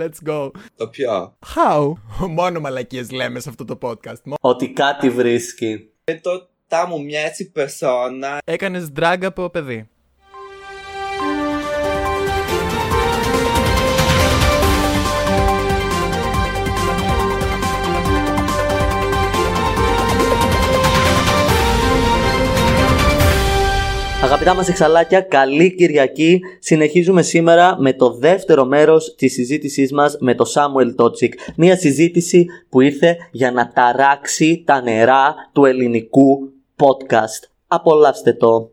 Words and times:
Let's 0.00 0.28
go. 0.28 0.50
Το 0.76 0.88
ποιο. 0.88 1.36
How? 1.54 1.92
Μόνο 2.28 2.60
μαλακίες 2.60 3.10
λέμε 3.10 3.40
σε 3.40 3.48
αυτό 3.48 3.64
το 3.64 3.78
podcast. 3.82 4.34
Ότι 4.40 4.70
κάτι 4.70 5.10
βρίσκει. 5.10 5.88
Ε, 6.04 6.14
το 6.14 6.48
τα 6.68 6.86
μου 6.86 7.04
μοιάζει 7.04 7.50
περσόνα. 7.50 8.38
Έκανες 8.44 8.92
drag 8.96 9.18
από 9.22 9.50
παιδί. 9.50 9.88
Αγαπητά 24.24 24.54
μας 24.54 24.68
εξαλάκια, 24.68 25.20
καλή 25.20 25.74
Κυριακή. 25.74 26.40
Συνεχίζουμε 26.58 27.22
σήμερα 27.22 27.76
με 27.78 27.92
το 27.92 28.14
δεύτερο 28.14 28.64
μέρος 28.64 29.14
της 29.16 29.32
συζήτησής 29.32 29.92
μας 29.92 30.16
με 30.20 30.34
το 30.34 30.44
Samuel 30.54 31.04
Totsik. 31.04 31.32
Μια 31.56 31.76
συζήτηση 31.76 32.46
που 32.68 32.80
ήρθε 32.80 33.16
για 33.30 33.52
να 33.52 33.72
ταράξει 33.74 34.62
τα 34.66 34.82
νερά 34.82 35.34
του 35.52 35.64
ελληνικού 35.64 36.52
podcast. 36.76 37.48
Απολαύστε 37.66 38.32
το. 38.32 38.70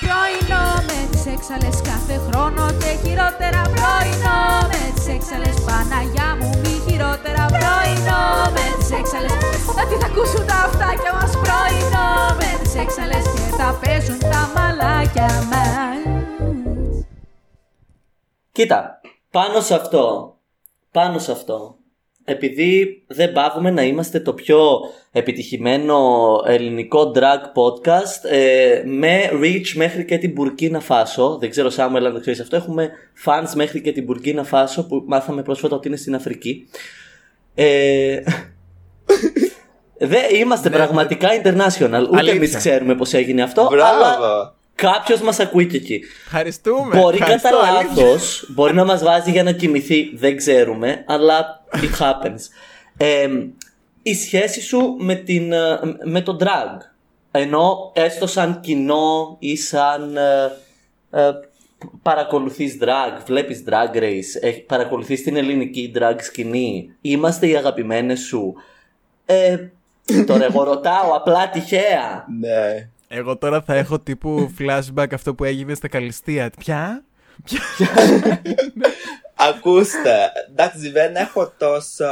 Πρωινό 0.00 0.66
με 0.86 1.08
τις 1.10 1.26
έξαλες 1.26 1.80
κάθε 1.82 2.20
χρόνο 2.30 2.66
και 2.66 3.08
χειρότερα 3.08 3.62
πρωινό 3.62 4.68
με 4.72 4.92
τις 4.94 5.08
έξαλες 5.14 5.56
Παναγιά 5.66 6.35
Κοίτα, 18.56 19.00
πάνω 19.30 19.60
σε 19.60 19.74
αυτό, 19.74 20.36
πάνω 20.90 21.18
σε 21.18 21.32
αυτό, 21.32 21.76
επειδή 22.24 23.02
δεν 23.06 23.32
πάβουμε 23.32 23.70
να 23.70 23.82
είμαστε 23.82 24.20
το 24.20 24.32
πιο 24.32 24.80
επιτυχημένο 25.12 25.98
ελληνικό 26.46 27.12
drag 27.14 27.40
podcast 27.54 28.30
ε, 28.30 28.82
με 28.84 29.30
reach 29.32 29.72
μέχρι 29.74 30.04
και 30.04 30.18
την 30.18 30.32
Μπουρκίνα 30.32 30.80
Φάσο. 30.80 31.36
Δεν 31.40 31.50
ξέρω 31.50 31.70
Σάμουελ 31.70 32.06
αν 32.06 32.12
το 32.12 32.20
ξέρεις 32.20 32.40
αυτό. 32.40 32.56
Έχουμε 32.56 32.90
fans 33.24 33.52
μέχρι 33.54 33.80
και 33.80 33.92
την 33.92 34.04
Μπουρκίνα 34.04 34.44
Φάσο 34.44 34.86
που 34.86 35.04
μάθαμε 35.06 35.42
πρόσφατα 35.42 35.76
ότι 35.76 35.88
είναι 35.88 35.96
στην 35.96 36.14
Αφρική. 36.14 36.68
Ε, 37.54 38.20
δεν 40.12 40.34
είμαστε 40.34 40.68
Ναι, 40.68 40.76
πραγματικά 40.76 41.28
international. 41.42 42.06
Ούτε 42.08 42.18
Αλήθεια. 42.18 42.32
εμεί 42.32 42.48
ξέρουμε 42.48 42.94
πώς 42.94 43.12
έγινε 43.12 43.42
αυτό. 43.42 43.68
Μπράβο. 43.70 44.04
Αλλά 44.04 44.55
κάποιος 44.76 45.20
μας 45.20 45.40
ακούει 45.40 45.66
και 45.66 45.76
εκεί. 45.76 46.00
Ευχαριστούμε. 46.24 47.00
Μπορεί 47.00 47.18
κατά 47.18 47.32
Ευχαριστώ, 47.32 47.76
αλήθεια. 47.76 48.04
λάθος, 48.04 48.46
μπορεί 48.48 48.74
να 48.74 48.84
μας 48.84 49.02
βάζει 49.02 49.30
για 49.30 49.42
να 49.42 49.52
κοιμηθεί, 49.52 50.16
δεν 50.16 50.36
ξέρουμε, 50.36 51.04
αλλά 51.06 51.64
it 51.72 52.02
happens. 52.02 52.40
Ε, 52.96 53.28
η 54.02 54.14
σχέση 54.14 54.60
σου 54.60 54.96
με, 54.98 55.14
την, 55.14 55.52
ε, 55.52 55.78
με 56.04 56.20
το 56.20 56.36
drag. 56.40 56.78
Ενώ 57.30 57.92
έστω 57.94 58.26
σαν 58.26 58.60
κοινό 58.60 59.36
ή 59.38 59.56
σαν 59.56 60.16
ε, 60.16 60.52
ε, 61.10 61.30
παρακολουθείς 62.02 62.78
drag, 62.80 63.22
βλέπεις 63.26 63.64
drag 63.68 63.96
race, 63.96 64.40
ε, 64.40 64.50
παρακολουθείς 64.50 65.22
την 65.22 65.36
ελληνική 65.36 65.92
drag 65.98 66.16
σκηνή, 66.18 66.90
είμαστε 67.00 67.46
οι 67.46 67.56
αγαπημένες 67.56 68.20
σου. 68.20 68.54
Ε, 69.26 69.56
τώρα 70.26 70.44
εγώ 70.44 70.62
ρωτάω 70.62 71.14
απλά 71.14 71.48
τυχαία. 71.50 72.24
Ναι. 72.40 72.88
Εγώ 73.08 73.36
τώρα 73.36 73.62
θα 73.62 73.74
έχω 73.74 74.00
τύπου 74.00 74.50
flashback 74.58 75.06
αυτό 75.12 75.34
που 75.34 75.44
έγινε 75.44 75.74
στα 75.74 75.88
Καλυστία. 75.88 76.50
Ποια; 76.58 77.04
Ακούστε, 79.34 80.32
εντάξει 80.50 80.90
δεν 80.90 81.16
έχω 81.16 81.52
τόσο 81.58 82.04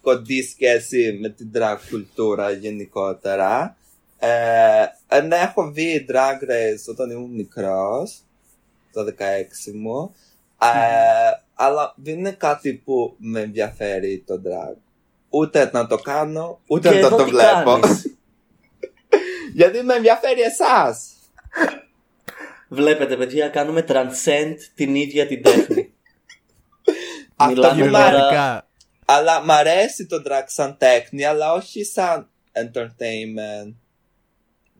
κοντή 0.00 0.42
σχέση 0.42 1.18
με 1.20 1.28
την 1.28 1.50
drag 1.54 1.76
κουλτούρα 1.90 2.50
γενικότερα. 2.50 3.76
Ε, 4.18 5.20
ναι, 5.20 5.36
έχω 5.36 5.70
δει 5.70 6.06
drag 6.08 6.50
race 6.50 6.84
όταν 6.90 7.10
ήμουν 7.10 7.30
μικρός, 7.30 8.20
το 8.92 9.04
16 9.04 9.72
μου. 9.74 10.14
Ε, 10.60 11.40
αλλά 11.54 11.94
δεν 11.96 12.18
είναι 12.18 12.30
κάτι 12.30 12.72
που 12.84 13.14
με 13.18 13.40
ενδιαφέρει 13.40 14.24
το 14.26 14.40
drag. 14.44 14.76
Ούτε 15.30 15.70
να 15.72 15.86
το 15.86 15.96
κάνω, 15.96 16.60
ούτε 16.66 16.88
Και 16.88 16.94
να 17.00 17.06
εδώ 17.06 17.16
το 17.16 17.24
τι 17.24 17.30
βλέπω. 17.30 17.78
κάνεις; 17.80 18.11
Γιατί 19.52 19.82
με 19.82 19.94
ενδιαφέρει 19.94 20.40
εσάς. 20.40 21.06
Βλέπετε, 22.68 23.16
παιδιά, 23.16 23.48
κάνουμε 23.48 23.84
transcend 23.88 24.54
την 24.74 24.94
ίδια 24.94 25.26
την 25.26 25.42
τέχνη. 25.42 25.92
Αυτό 27.36 27.54
Μιλάμε 27.54 27.82
που 27.82 27.88
μ' 27.88 27.92
τώρα- 27.92 28.04
Κυριολεκτικά. 28.04 28.66
Αλλά 29.04 29.40
μ' 29.44 29.50
αρέσει 29.50 30.06
το 30.06 30.22
drag 30.26 30.42
σαν 30.46 30.76
τέχνη, 30.78 31.24
αλλά 31.24 31.52
όχι 31.52 31.84
σαν 31.84 32.28
entertainment. 32.52 33.72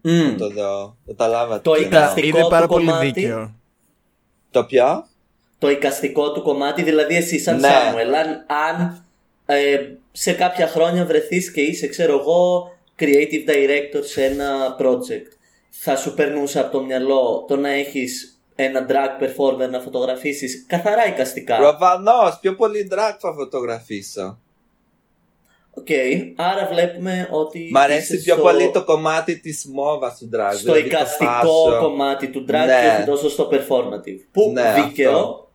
Μμ. 0.03 0.37
Το 0.37 0.49
δω. 0.51 0.97
Καταλάβατε. 1.07 1.61
Το 1.63 1.73
τι 1.73 1.81
εικαστικό 1.83 2.27
εννοώ. 2.27 2.29
Είναι 2.39 2.43
του 2.43 2.49
πάρα 2.49 2.67
πολύ 2.67 2.87
κομμάτι. 2.87 3.07
δίκαιο. 3.21 3.55
Το 4.51 4.65
ποιο; 4.65 5.07
Το 5.59 5.71
εικαστικό 5.71 6.33
του 6.33 6.43
κομμάτι, 6.43 6.83
δηλαδή 6.83 7.17
εσύ 7.17 7.39
σαν 7.39 7.61
Ναι. 7.61 7.69
Σάμουελ, 7.69 8.15
αν, 8.15 8.47
αν 8.47 9.05
ε, 9.47 9.79
σε 10.13 10.33
κάποια 10.33 10.67
χρόνια 10.69 11.05
βρεθείς 11.05 11.53
και 11.53 11.61
είσαι, 11.61 11.87
ξέρω 11.87 12.19
εγώ, 12.19 12.71
creative 13.05 13.49
director 13.51 14.01
σε 14.05 14.25
ένα 14.25 14.77
project, 14.81 15.31
θα 15.71 15.97
σου 15.97 16.15
περνούσε 16.15 16.61
από 16.61 16.71
το 16.71 16.83
μυαλό 16.85 17.45
το 17.49 17.57
να 17.57 17.69
έχεις 17.71 18.41
ένα 18.55 18.87
drag 18.89 19.23
performer 19.25 19.71
να 19.71 19.81
φωτογραφίσεις 19.81 20.65
καθαρά 20.69 21.07
εικαστικά. 21.07 21.57
Προφανώς, 21.57 22.39
πιο 22.41 22.55
πολύ 22.55 22.89
drag 22.93 23.17
θα 23.21 23.33
φωτογραφίσω. 23.35 24.39
Οκ, 25.75 25.87
άρα 26.37 26.67
βλέπουμε 26.73 27.29
ότι. 27.31 27.69
Μ' 27.73 27.77
αρέσει 27.77 28.15
είσαι 28.15 28.23
πιο 28.25 28.35
στο- 28.35 28.43
πολύ 28.43 28.71
το 28.71 28.85
κομμάτι 28.85 29.41
της 29.41 29.67
μόδας 29.73 30.17
του 30.19 30.31
drag. 30.35 30.51
Στο 30.53 30.63
δηλαδή 30.63 30.81
το 30.81 30.87
εικαστικό 30.87 31.33
fashion. 31.77 31.81
κομμάτι 31.81 32.29
του 32.29 32.45
drag 32.49 32.51
Ναι. 32.51 32.67
και 32.67 32.97
όχι 32.97 33.05
τόσο 33.07 33.29
στο 33.31 33.49
performative. 33.53 34.19
Που 34.33 34.51
Ναι, 34.55 34.75
δίκαιο. 34.75 35.11
αυτό. 35.11 35.51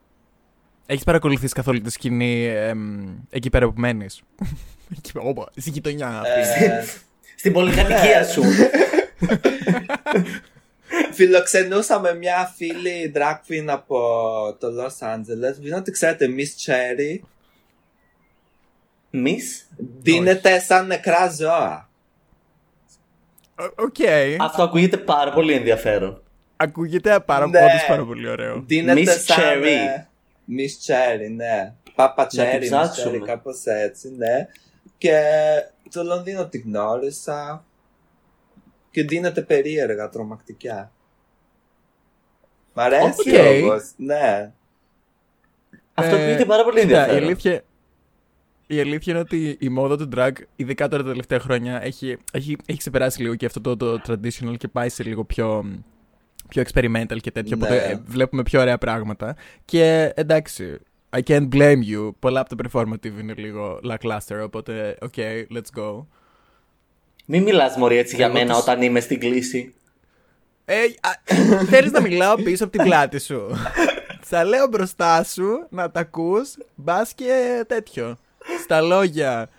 Έχεις 0.86 1.04
παρακολουθήσει 1.04 1.54
καθόλου 1.54 1.82
τη 1.82 1.92
σκηνή 1.92 2.46
εμ, 2.46 3.08
εκεί 3.30 3.50
πέρα 3.50 3.66
που 3.68 3.74
μένεις; 3.80 4.22
Στη 5.56 5.70
γειτονιά 5.70 6.08
αυτή. 6.08 7.00
Ε, 7.48 7.50
Στην 7.50 7.54
πολυκατοικία 7.54 8.24
σου. 8.24 8.44
φιλοξενούσαμε 11.12 12.16
μια 12.16 12.54
φίλη 12.56 13.12
drag 13.16 13.36
queen 13.50 13.66
από 13.68 13.98
το 14.60 14.68
Los 14.68 15.08
Angeles. 15.08 15.56
Δεν 15.62 15.74
ότι 15.74 15.92
ξέρετε, 15.92 16.28
Miss 16.38 16.72
Cherry. 16.72 17.20
Miss; 19.26 19.76
Δίνεται 20.02 20.60
σαν 20.60 20.88
νεκρά 20.88 21.30
ζώα. 21.30 21.90
Ο- 23.60 23.84
Οκ. 23.84 23.96
Αυτό 24.40 24.64
ακούγεται 24.64 24.98
πάρα 24.98 25.32
πολύ 25.32 25.54
ενδιαφέρον. 25.54 26.22
Ακούγεται 26.56 27.20
πάρα, 27.20 27.48
Ναι. 27.48 27.60
όντως 27.60 27.86
πάρα 27.88 28.04
πολύ 28.06 28.30
ωραίο. 28.30 28.64
Δίνεται 28.68 29.02
Miss 29.02 29.18
σαν. 29.26 29.38
Cherry. 29.40 29.66
ε, 29.66 30.06
Miss 30.58 30.92
Cherry, 30.92 31.30
ναι. 31.36 31.74
Πάπα 31.96 32.28
την 32.28 32.40
Cherry, 32.42 32.58
Miss 32.58 32.62
ψάξουμε. 32.62 33.18
Cherry, 33.18 33.26
κάπως 33.26 33.64
έτσι, 33.66 34.14
ναι. 34.18 34.48
Και 34.98 35.20
στο 35.92 36.04
Λονδίνο 36.04 36.48
την 36.48 36.62
γνώρισα. 36.66 37.66
Και 38.92 39.04
ντύνεται 39.04 39.42
περίεργα, 39.42 40.10
τρομακτικά. 40.10 40.92
Μ' 42.74 42.80
αρέσει 42.80 43.06
Οκ. 43.06 43.64
όμως, 43.64 43.92
ναι. 43.98 44.52
Αυτό 45.94 46.16
Ε, 46.16 46.24
ακούγεται 46.24 46.46
πάρα 46.46 46.64
πολύ 46.64 46.80
κοίτα, 46.80 46.90
Η 46.90 47.00
ενδιαφέρον. 47.00 47.24
αλήθεια, 47.24 47.64
η 48.68 48.80
αλήθεια 48.80 49.14
είναι 49.14 49.22
ότι 49.22 49.58
η 49.60 49.70
μόδα 49.70 49.98
του 49.98 50.10
drag, 50.16 50.32
ειδικά 50.56 50.88
τώρα 50.88 51.04
τα 51.04 51.10
τελευταία 51.10 51.40
χρόνια, 51.40 51.84
έχει, 51.84 52.18
έχει, 52.32 52.58
έχει 52.66 52.78
ξεπεράσει 52.80 53.22
λίγο 53.22 53.36
και 53.36 53.46
αυτό 53.46 53.62
το, 53.62 53.76
το 53.76 54.02
traditional 54.08 54.58
και 54.58 54.68
πάει 54.68 54.90
σε 54.90 55.04
λίγο 55.04 55.24
πιο, 55.24 55.66
πιο 56.48 56.64
experimental 56.74 57.18
και 57.22 57.32
τέτοιο. 57.32 57.58
Ναι. 57.58 57.66
Οπότε 57.66 57.86
ε, 57.86 58.00
βλέπουμε 58.06 58.44
πιο 58.44 58.62
ωραία 58.62 58.78
πράγματα. 58.78 59.36
Και 59.66 60.12
εντάξει, 60.16 60.80
I 61.16 61.22
can't 61.22 61.50
blame 61.56 61.82
you. 61.92 62.10
Πολλά 62.20 62.40
από 62.40 62.56
το 62.56 62.70
performative 62.70 63.20
είναι 63.20 63.34
λίγο 63.38 63.80
lackluster, 63.84 64.42
οπότε 64.44 64.98
ok, 65.02 65.20
let's 65.54 65.80
go. 65.82 66.06
Μην 67.26 67.44
μιλάς 67.44 67.76
μωρή 67.78 67.98
έτσι 67.98 68.16
για 68.16 68.26
Εγώ 68.26 68.34
μένα 68.34 68.54
τους- 68.54 68.62
όταν 68.62 68.82
είμαι 68.82 69.00
στην 69.00 69.20
κλίση. 69.20 69.74
Ε, 70.66 70.76
α, 71.02 71.36
θέλεις 71.70 71.92
να 71.92 72.02
μιλάω 72.02 72.36
πίσω 72.36 72.64
από 72.64 72.78
την 72.78 72.84
πλάτη 72.86 73.20
σου. 73.20 73.42
Στα 74.26 74.44
λέω 74.44 74.68
μπροστά 74.68 75.24
σου 75.24 75.68
να 75.70 75.92
τα 75.92 76.00
ακούς, 76.00 76.54
μπας 76.76 77.14
και 77.14 77.64
τέτοιο. 77.68 78.20
Στα 78.64 78.82
λόγια 78.82 79.50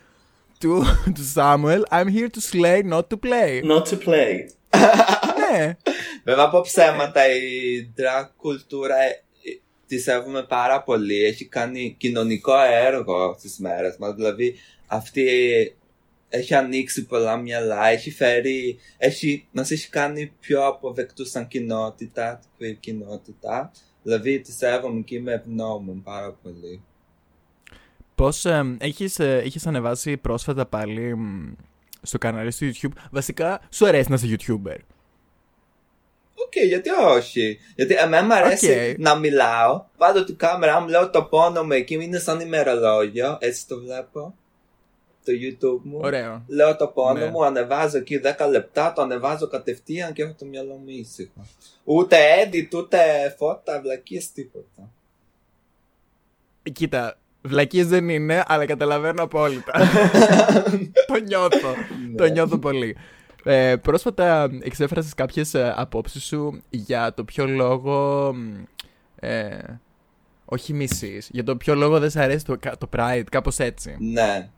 του, 0.61 0.85
του 1.15 1.33
Samuel, 1.35 1.81
I'm 1.91 2.07
here 2.07 2.29
to 2.29 2.41
slay, 2.53 2.93
not 2.93 3.03
to 3.09 3.17
play. 3.29 3.63
Not 3.65 3.83
to 3.89 3.99
play. 4.07 4.35
ναι, 5.51 5.77
Βέβαια 6.25 6.45
από 6.45 6.61
ψέματα 6.61 7.21
η 7.35 7.41
drag 7.97 8.29
κουλτούρα 8.37 8.97
ε, 8.97 9.07
ε, 9.09 9.23
τη 9.89 9.99
σέβομαι 9.99 10.43
πάρα 10.43 10.83
πολύ. 10.83 11.25
Έχει 11.25 11.45
κάνει 11.45 11.95
κοινωνικό 11.99 12.55
έργο 12.87 13.37
στις 13.39 13.59
μέρες 13.59 13.97
μας. 13.99 14.15
Δηλαδή 14.15 14.55
αυτή 14.87 15.27
έχει 16.29 16.55
ανοίξει 16.55 17.07
πολλά 17.07 17.37
μυαλά, 17.37 17.87
έχει 17.87 18.11
φέρει, 18.11 18.79
έχει, 18.97 19.47
μας 19.53 19.71
έχει 19.71 19.89
κάνει 19.91 20.33
πιο 20.41 20.67
αποδεκτούς 20.67 21.31
σαν 21.31 21.49
κοινότητα, 21.49 22.41
την 22.41 22.51
queer 22.59 22.77
κοινότητα. 22.81 23.73
Δηλαδή 24.03 24.41
τη 24.41 24.53
σέβομαι 24.53 25.01
και 25.01 25.15
είμαι 25.15 25.33
ευγνώμων 25.33 26.03
πάρα 26.03 26.33
πολύ. 26.43 26.83
Πώς 28.15 28.45
ε, 28.45 28.77
έχεις, 28.79 29.19
ε, 29.19 29.37
έχεις 29.45 29.67
ανεβάσει 29.67 30.17
πρόσφατα 30.17 30.67
πάλι 30.67 31.17
μ, 31.17 31.53
στο 32.03 32.19
κανάλι 32.19 32.51
στο 32.51 32.67
YouTube. 32.67 32.93
Βασικά, 33.11 33.61
σου 33.71 33.87
αρέσει 33.87 34.11
να 34.11 34.15
είσαι 34.15 34.37
YouTuber. 34.39 34.77
Οκ, 36.49 36.65
γιατί 36.67 36.91
όχι. 37.17 37.59
Γιατί 37.75 37.95
εμένα 37.95 38.25
μου 38.27 38.35
αρέσει 38.35 38.91
Οκ. 38.93 38.99
να 38.99 39.15
μιλάω. 39.15 39.85
Βάζω 39.97 40.25
την 40.25 40.37
κάμερα 40.37 40.81
μου, 40.81 40.89
λέω 40.89 41.11
το 41.11 41.23
πόνο 41.23 41.65
μου 41.65 41.73
εκεί, 41.73 41.95
είναι 41.95 42.19
σαν 42.19 42.41
ημερολόγιο. 42.41 43.39
Έτσι 43.41 43.67
το 43.67 43.79
βλέπω. 43.81 44.35
Το 45.25 45.33
YouTube 45.43 45.81
μου. 45.83 45.99
Ωραίο. 46.03 46.43
Λέω 46.47 46.77
το 46.77 46.87
πόνο 46.87 47.19
Ναι. 47.19 47.31
μου, 47.31 47.45
ανεβάζω 47.45 47.97
εκεί 47.99 48.21
10 48.39 48.49
λεπτά, 48.51 48.93
το 48.93 49.03
ανεβάζω 49.03 49.49
κατευθείαν 49.49 50.13
και 50.13 50.23
έχω 50.23 50.35
το 50.39 50.45
μυαλό 50.45 50.75
μου 50.75 50.85
ήσυχο. 50.89 51.47
Ούτε 51.85 52.17
edit, 52.45 52.75
ούτε 52.75 52.99
φώτα, 53.39 53.81
βλακίες, 53.81 54.33
τίποτα. 54.33 54.91
Κοίτα, 56.73 57.19
βλακίες 57.43 57.87
δεν 57.87 58.09
είναι, 58.09 58.43
αλλά 58.47 58.67
καταλαβαίνω 58.67 59.23
απόλυτα. 59.23 59.73
το 61.09 61.15
νιώθω. 61.27 61.75
Το 62.17 62.27
νιώθω 62.27 62.59
πολύ. 62.59 62.97
Ε, 63.51 63.77
πρόσφατα 63.77 64.49
εξέφρασες 64.63 65.15
κάποιες 65.15 65.55
ε, 65.55 65.75
απόψεις 65.77 66.25
σου 66.25 66.63
για 66.71 67.15
το 67.15 67.25
ποιο 67.25 67.47
λόγο... 67.47 68.33
μ, 68.35 68.65
Ε, 69.21 69.59
όχι 70.45 70.73
μισείς, 70.73 71.29
για 71.33 71.45
το 71.45 71.57
ποιο 71.57 71.75
λόγο 71.75 71.99
δεν 71.99 72.11
σε 72.11 72.23
αρέσει 72.23 72.45
το, 72.45 72.57
το 72.79 72.89
Pride, 72.97 73.25
κάπως 73.31 73.59
έτσι. 73.59 73.97
Ναι. 73.99 74.51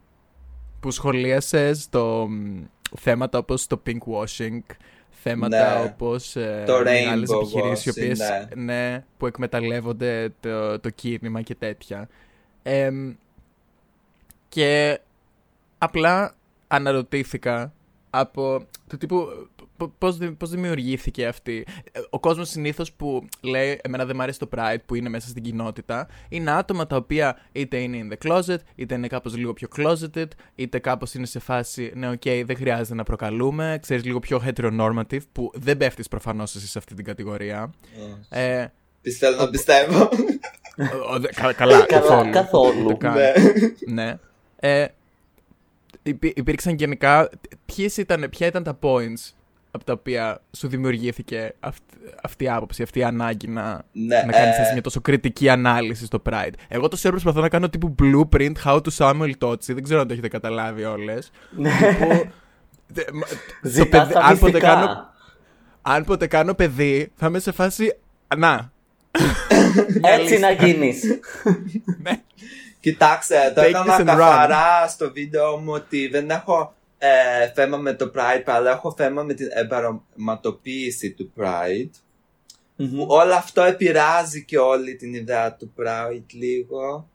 Που 0.81 0.91
σχολίασες 0.91 1.89
το 1.89 2.27
μ, 2.29 2.63
θέματα 2.99 3.39
όπως 3.39 3.67
το 3.67 3.83
pink 3.87 3.99
washing, 3.99 4.61
θέματα 5.11 5.79
Ναι. 5.79 5.85
όπως 5.85 6.37
ε, 6.37 6.63
Το 6.67 6.79
μεγάλες 6.83 7.29
rainbow 7.31 7.37
επιχειρήσεις 7.43 7.87
οι 7.87 7.91
washing, 7.91 8.03
οποίες, 8.03 8.19
ναι. 8.19 8.63
ναι, 8.63 9.05
που 9.17 9.27
εκμεταλλεύονται 9.27 10.33
το, 10.41 10.81
το 10.81 10.91
κίνημα 10.91 11.43
και 11.43 11.55
τέτοια. 11.55 12.09
Εμ, 12.63 13.15
και 14.49 15.01
απλά 15.79 16.35
αναρωτήθηκα 16.69 17.73
από 18.11 18.67
το 18.87 18.97
τύπου 18.97 19.27
π- 19.77 19.91
πώς, 19.99 20.17
δη- 20.17 20.31
πώς 20.31 20.51
δημιουργήθηκε 20.51 21.27
αυτή. 21.27 21.67
Ε, 21.93 22.01
Ο 22.11 22.21
κόσμος 22.21 22.49
συνήθως 22.49 22.93
που 22.93 23.25
λέει 23.41 23.81
εμένα 23.83 24.05
δεν 24.05 24.17
μου 24.17 24.23
αρέσει 24.23 24.39
το 24.39 24.49
Pride 24.57 24.77
που 24.87 24.95
είναι 24.95 25.09
μέσα 25.09 25.29
στην 25.29 25.43
κοινότητα 25.43 26.09
είναι 26.29 26.51
άτομα 26.51 26.87
τα 26.87 26.97
οποία 26.97 27.37
είτε 27.53 27.77
είναι 27.79 28.07
in 28.09 28.13
the 28.15 28.29
closet, 28.31 28.57
είτε 28.75 28.95
είναι 28.95 29.07
κάπως 29.07 29.37
λίγο 29.37 29.53
πιο 29.53 29.69
closeted, 29.77 30.27
είτε 30.55 30.79
κάπως 30.79 31.15
είναι 31.15 31.27
σε 31.27 31.39
φάση 31.39 31.93
ναι 31.95 32.11
οκ 32.11 32.23
δεν 32.45 32.57
χρειάζεται 32.57 32.95
να 32.95 33.03
προκαλούμε, 33.03 33.79
ξέρεις 33.83 34.05
λίγο 34.05 34.19
πιο 34.19 34.43
heteronormative 34.47 35.21
που 35.33 35.51
δεν 35.55 35.77
πέφτεις 35.77 36.09
προφανώς 36.09 36.55
εσύ 36.55 36.67
σε 36.67 36.79
αυτή 36.79 36.95
την 36.95 37.05
κατηγορία. 37.05 37.71
Ε, 38.29 38.67
Πιστεύω 39.03 39.43
να 39.45 39.51
πιστεύω. 39.51 39.99
ο- 39.99 41.15
ο- 41.15 41.19
δε- 41.19 41.29
κα- 41.29 41.53
καλά, 41.53 41.87
καθόλου. 41.87 42.31
καθόλου. 42.31 42.85
Ούτε 42.85 42.95
καν. 42.95 43.15
Ναι. 43.15 43.33
ναι. 44.05 44.19
Ε, 44.63 44.87
υπή- 46.03 46.39
υπήρξαν 46.39 46.75
γενικά. 46.75 47.29
Ποιες 47.67 47.97
ήταν, 47.97 48.27
ποια 48.31 48.47
ήταν 48.47 48.63
τα 48.63 48.79
points 48.83 49.33
από 49.71 49.85
τα 49.85 49.93
οποία 49.93 50.41
σου 50.57 50.69
δημιουργήθηκε 50.69 51.55
αυ- 51.61 51.83
αυτή 52.23 52.45
η 52.45 52.49
άποψη, 52.49 52.83
αυτή 52.83 52.99
η 52.99 53.05
ανάγκη 53.05 53.49
να, 53.49 53.83
Ναι, 53.93 54.17
να 54.27 54.33
κάνεις 54.33 54.57
ε, 54.57 54.61
έτσι 54.61 54.73
μια 54.73 54.83
τόσο 54.83 55.01
κριτική 55.01 55.49
ανάλυση 55.49 56.05
στο 56.05 56.23
Pride. 56.31 56.53
Εγώ 56.69 56.89
το 56.89 56.97
ώρα 57.03 57.11
προσπαθώ 57.11 57.41
να 57.41 57.49
κάνω 57.49 57.69
τύπου 57.69 57.95
blueprint 58.03 58.53
how 58.65 58.81
to 58.81 58.89
Samuel 58.97 59.33
Tochi. 59.39 59.61
Δεν 59.67 59.83
ξέρω 59.83 60.01
αν 60.01 60.07
το 60.07 60.13
έχετε 60.13 60.29
καταλάβει 60.29 60.85
όλες. 60.85 61.31
Τύπου, 61.57 62.29
δε- 62.95 63.05
μα- 63.13 63.27
το 63.63 63.69
Ζητά 63.69 63.99
παιδί- 64.01 64.13
τα 64.13 64.21
αν, 64.21 64.39
ποτέ 64.39 64.53
μυστικά. 64.53 64.75
κάνω, 64.75 65.07
αν 65.83 66.05
ποτέ 66.05 66.27
κάνω 66.27 66.55
παιδί, 66.55 67.13
θα 67.15 67.27
είμαι 67.27 67.39
σε 67.39 67.53
φάση. 67.53 67.97
Να. 68.37 68.73
Έτσι 70.19 70.39
να 70.39 70.51
γίνεις. 70.51 71.03
Ναι. 72.03 72.11
Κοιτάξτε, 72.81 73.53
το 73.55 73.63
Take 73.63 73.65
έκανα 73.65 73.97
this 73.97 74.01
and 74.01 74.05
καθαρά 74.05 74.89
στο 74.89 75.13
βίντεο 75.13 75.57
μου 75.57 75.73
ότι 75.73 76.09
δεν 76.09 76.31
έχω 76.31 76.75
ε, 76.99 77.09
θέμα 77.55 77.77
με 77.77 77.95
το 77.95 78.11
Pride, 78.15 78.43
αλλά 78.45 78.71
έχω 78.71 78.95
θέμα 78.97 79.23
με 79.23 79.35
την 79.35 79.49
εμπαρωματοποίηση 79.51 81.11
του 81.11 81.33
Pride. 81.37 81.91
Που 82.77 83.07
όλο 83.09 83.33
αυτό 83.35 83.63
επηρεάζει 83.63 84.45
και 84.45 84.59
όλη 84.59 84.97
την 84.97 85.15
ιδέα 85.15 85.55
του 85.55 85.73
Pride 85.79 86.25
λίγο. 86.33 87.09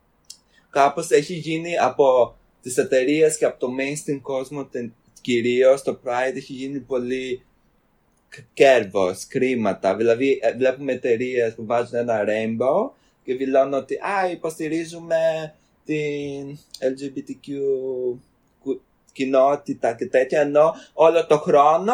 Κάπως 0.69 1.09
έχει 1.12 1.33
γίνει 1.33 1.77
από 1.77 2.35
τις 2.61 2.77
εταιρείες 2.77 3.38
και 3.38 3.45
από 3.45 3.59
το 3.59 3.68
mainstream 3.79 4.19
κόσμο 4.21 4.69
κυρίως 5.21 5.81
το 5.83 6.00
Pride 6.03 6.35
έχει 6.35 6.53
γίνει 6.53 6.79
πολύ 6.79 7.45
κ- 8.29 8.45
κέρδος, 8.53 9.27
χρήματα. 9.27 9.95
Δηλαδή 9.95 10.39
ε, 10.41 10.53
βλέπουμε 10.53 10.91
εταιρείες 10.91 11.53
που 11.53 11.65
βάζουν 11.65 11.95
ένα 11.95 12.23
rainbow 12.27 12.89
και 13.25 13.36
δηλώνουν 13.36 13.74
ότι 13.74 13.95
α, 13.95 14.30
υποστηρίζουμε 14.31 15.54
την 15.86 16.57
LGBTQ 16.80 17.51
κου- 18.63 18.81
κοινότητα 19.12 19.94
και 19.94 20.06
τέτοια 20.07 20.42
ενώ 20.42 20.74
όλο 20.94 21.25
το 21.25 21.38
χρόνο 21.38 21.94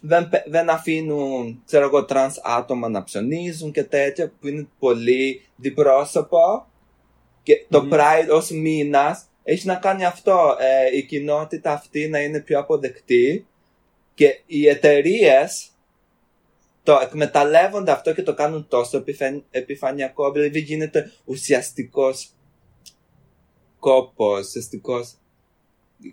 δεν, 0.00 0.28
πε- 0.28 0.48
δεν 0.48 0.70
αφήνουν 0.70 1.62
ξέρω 1.66 1.84
εγώ 1.84 2.04
τρανς 2.04 2.38
άτομα 2.42 2.88
να 2.88 3.04
ψωνίζουν 3.04 3.72
και 3.72 3.84
τέτοια 3.84 4.32
που 4.40 4.48
είναι 4.48 4.68
πολύ 4.78 5.42
διπρόσωπο 5.56 6.66
και 7.42 7.66
το 7.68 7.82
Μμμ. 7.82 7.90
Pride 7.92 8.28
ως 8.30 8.50
μήνας 8.50 9.26
έχει 9.42 9.66
να 9.66 9.74
κάνει 9.74 10.04
αυτό 10.04 10.56
ε, 10.60 10.96
η 10.96 11.02
κοινότητα 11.02 11.72
αυτή 11.72 12.08
να 12.08 12.20
είναι 12.20 12.40
πιο 12.40 12.58
αποδεκτή 12.58 13.46
και 14.14 14.40
οι 14.46 14.68
εταιρείες 14.68 15.68
το 16.86 16.98
εκμεταλλεύονται 17.02 17.90
αυτό 17.92 18.12
και 18.14 18.22
το 18.22 18.34
κάνουν 18.34 18.68
τόσο 18.68 18.96
επιφαν- 18.96 19.44
επιφανειακό 19.50 20.30
δηλαδή 20.30 20.58
γίνεται 20.60 21.12
ουσιαστικός 21.24 22.30
κόπος 23.78 24.46
ουσιαστικός, 24.46 25.14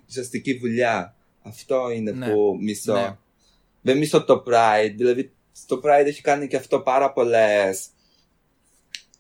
ουσιαστική 0.08 0.58
δουλειά 0.58 1.16
αυτό 1.42 1.90
είναι 1.90 2.12
Ναι. 2.12 2.30
που 2.34 2.58
μισώ 2.62 2.94
Ναι. 2.94 3.18
δεν 3.82 3.98
μισώ 3.98 4.24
το 4.24 4.44
Pride 4.48 4.94
δηλαδή 4.96 5.32
στο 5.52 5.82
Pride 5.84 6.06
έχει 6.06 6.22
κάνει 6.22 6.48
και 6.48 6.56
αυτό 6.56 6.80
πάρα 6.80 7.12
πολλές 7.14 7.88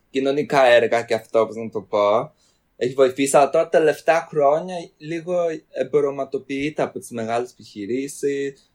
κοινωνικά 0.09 0.65
έργα 0.65 1.01
και 1.03 1.13
αυτό 1.13 1.45
πώς 1.45 1.55
να 1.55 1.69
το 1.69 1.81
πω 1.81 2.33
έχει 2.77 2.93
βοηθήσει, 2.93 3.37
αλλά 3.37 3.49
τώρα 3.49 3.69
τα 3.69 3.77
τελευταία 3.79 4.25
χρόνια 4.29 4.75
λίγο 4.97 5.37
εμπορωματοποιείται 5.71 6.81
από 6.81 6.99
τις 6.99 7.09
μεγάλες 7.09 7.51
επιχειρήσεις 7.51 8.71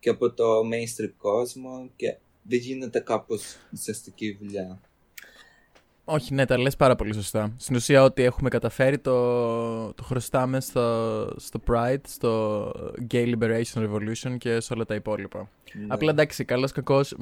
και 0.00 0.10
από 0.10 0.32
το 0.32 0.44
mainstream 0.60 1.12
κόσμο 1.16 1.90
και 1.96 2.16
δεν 2.42 2.58
γίνεται 2.58 3.00
κάπως 3.00 3.56
ουσιαστική 3.72 4.36
δουλειά. 4.40 4.80
Όχι, 6.04 6.34
ναι, 6.34 6.46
τα 6.46 6.58
λες 6.58 6.76
πάρα 6.76 6.96
πολύ 6.96 7.14
σωστά. 7.14 7.54
Στην 7.56 7.76
ουσία, 7.76 8.02
ό,τι 8.02 8.22
έχουμε 8.22 8.48
καταφέρει 8.48 8.98
το, 8.98 9.92
το 9.92 10.02
χρωστάμε 10.02 10.60
στο, 10.60 11.34
στο 11.36 11.60
Pride, 11.66 12.00
στο 12.06 12.72
Gay 13.10 13.34
Liberation 13.34 13.88
Revolution 13.88 14.36
και 14.38 14.60
σε 14.60 14.72
όλα 14.72 14.84
τα 14.84 14.94
υπόλοιπα. 14.94 15.48
Ναι. 15.72 15.86
Απλά 15.88 16.10
εντάξει, 16.10 16.44
καλός 16.44 16.72
κακός. 16.72 17.16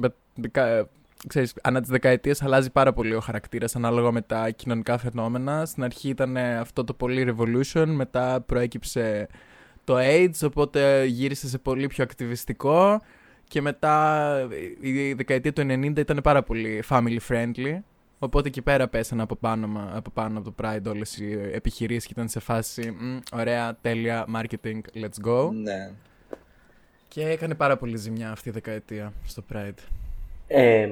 Ξέρεις, 1.27 1.53
ανά 1.61 1.81
τις 1.81 1.89
δεκαετίες 1.89 2.41
αλλάζει 2.41 2.71
πάρα 2.71 2.93
πολύ 2.93 3.15
ο 3.15 3.19
χαρακτήρας 3.19 3.75
ανάλογα 3.75 4.11
με 4.11 4.21
τα 4.21 4.49
κοινωνικά 4.49 4.97
φαινόμενα. 4.97 5.65
Στην 5.65 5.83
αρχή 5.83 6.09
ήταν 6.09 6.37
αυτό 6.37 6.83
το 6.83 6.93
πολύ 6.93 7.35
revolution, 7.35 7.85
μετά 7.87 8.41
προέκυψε 8.41 9.27
το 9.89 9.97
AIDS, 9.99 10.45
οπότε 10.47 11.05
γύρισε 11.05 11.47
σε 11.47 11.57
πολύ 11.57 11.87
πιο 11.87 12.03
ακτιβιστικό 12.03 13.01
και 13.47 13.61
μετά 13.61 14.47
η 14.81 15.13
δεκαετία 15.13 15.53
του 15.53 15.61
90 15.61 15.97
ήταν 15.97 16.19
πάρα 16.23 16.43
πολύ 16.43 16.83
family 16.89 17.17
friendly. 17.29 17.79
Οπότε 18.19 18.47
εκεί 18.47 18.61
πέρα 18.61 18.87
πέσανε 18.87 19.21
από 19.21 19.35
πάνω, 19.35 19.67
μα- 19.67 19.91
από 19.93 20.09
πάνω 20.11 20.39
από 20.39 20.51
το 20.51 20.63
Pride 20.63 20.83
όλες 20.87 21.17
οι 21.17 21.39
επιχειρήσεις 21.53 22.05
και 22.05 22.13
ήταν 22.15 22.29
σε 22.29 22.39
φάση 22.39 22.91
«Μμ, 22.99 23.17
ωραία, 23.33 23.77
τέλεια, 23.81 24.25
marketing, 24.35 24.79
let's 25.01 25.27
go. 25.27 25.49
Ναι. 25.51 25.91
Και 27.07 27.21
έκανε 27.29 27.55
πάρα 27.55 27.77
πολύ 27.77 27.97
ζημιά 27.97 28.31
αυτή 28.31 28.49
η 28.49 28.51
δεκαετία 28.51 29.13
στο 29.25 29.43
Pride. 29.53 29.79
Ε, 30.47 30.89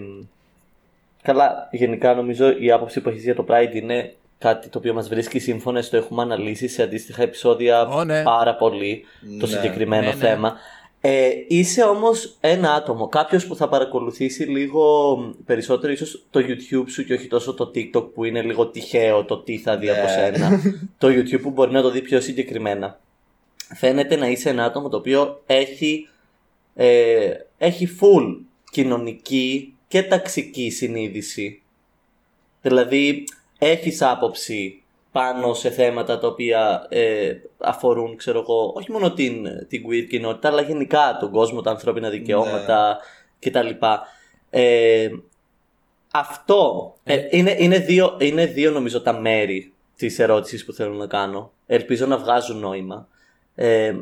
καλά, 1.22 1.70
γενικά 1.72 2.14
νομίζω 2.14 2.58
η 2.60 2.72
άποψη 2.72 3.02
που 3.02 3.10
έχεις 3.10 3.24
για 3.24 3.36
το 3.36 3.46
Pride 3.50 3.74
είναι 3.74 4.16
κάτι 4.40 4.70
το 4.70 4.78
οποίο 4.78 4.94
μας 4.94 5.08
βρίσκει 5.10 5.40
σύμφωνες, 5.40 5.90
το 5.90 5.98
έχουμε 5.98 6.22
αναλύσει 6.22 6.68
σε 6.68 6.84
αντίστοιχα 6.84 7.22
επεισόδια 7.22 7.88
Ω, 7.88 8.04
ναι. 8.04 8.24
πάρα 8.24 8.56
πολύ 8.56 9.04
το 9.40 9.46
Ναι. 9.48 9.54
συγκεκριμένο 9.54 10.02
Ναι, 10.08 10.14
ναι. 10.14 10.20
θέμα. 10.20 10.56
Ε, 11.02 11.30
είσαι 11.48 11.84
όμως 11.84 12.38
ένα 12.42 12.74
άτομο, 12.74 13.08
κάποιος 13.08 13.46
που 13.48 13.56
θα 13.56 13.70
παρακολουθήσει 13.70 14.44
λίγο 14.44 15.16
περισσότερο 15.46 15.92
ίσως 15.94 16.26
το 16.30 16.40
YouTube 16.40 16.84
σου 16.90 17.06
και 17.06 17.14
όχι 17.14 17.28
τόσο 17.28 17.54
το 17.54 17.72
TikTok 17.76 18.14
που 18.14 18.24
είναι 18.24 18.42
λίγο 18.42 18.68
τυχαίο 18.68 19.24
το 19.26 19.38
τι 19.38 19.58
θα 19.58 19.78
δει 19.78 19.90
από 19.90 20.02
Ναι. 20.02 20.08
σένα. 20.10 20.62
το 20.98 21.08
YouTube 21.08 21.42
που 21.42 21.50
μπορεί 21.50 21.72
να 21.72 21.82
το 21.82 21.90
δει 21.92 22.02
πιο 22.02 22.20
συγκεκριμένα. 22.22 23.00
Φαίνεται 23.76 24.16
να 24.16 24.28
είσαι 24.28 24.50
ένα 24.50 24.64
άτομο 24.66 24.90
το 24.90 24.98
οποίο 24.98 25.42
έχει, 25.46 26.08
ε, 26.76 27.32
έχει 27.58 27.98
full 28.02 28.38
κοινωνική 28.72 29.74
και 29.88 30.04
ταξική 30.04 30.70
συνείδηση. 30.70 31.62
Δηλαδή 32.62 33.24
έχεις 33.58 34.02
άποψη 34.02 34.82
πάνω 35.12 35.54
σε 35.54 35.70
θέματα 35.70 36.20
τα 36.20 36.28
οποία 36.28 36.86
ε, 36.90 37.34
αφορούν, 37.58 38.16
ξέρω 38.16 38.40
εγώ, 38.40 38.74
όχι 38.76 38.92
μόνο 38.92 39.12
την, 39.12 39.48
την 39.68 39.84
queer 39.88 40.08
κοινότητα, 40.10 40.48
αλλά 40.48 40.62
γενικά 40.62 41.18
τον 41.20 41.32
κόσμο, 41.32 41.62
τα 41.62 41.72
ανθρώπινα 41.72 42.10
δικαιώματα 42.10 42.98
κτλ. 43.40 43.70
Ε, 44.50 45.10
αυτό 46.12 46.94
ε, 47.04 47.28
είναι, 47.30 47.56
είναι, 47.58 47.80
δύο, 47.80 48.18
είναι 48.20 48.46
δύο 48.46 48.72
νομίζω 48.72 49.02
τα 49.02 49.14
μέρη 49.14 49.74
της 49.96 50.20
ερώτησης 50.20 50.66
που 50.66 50.74
θέλω 50.74 50.94
να 50.94 51.08
κάνω. 51.08 51.52
Ελπίζω 51.68 52.06
να 52.06 52.18
βγάζουν 52.18 52.58
νόημα. 52.58 53.08
Ε, 53.56 53.96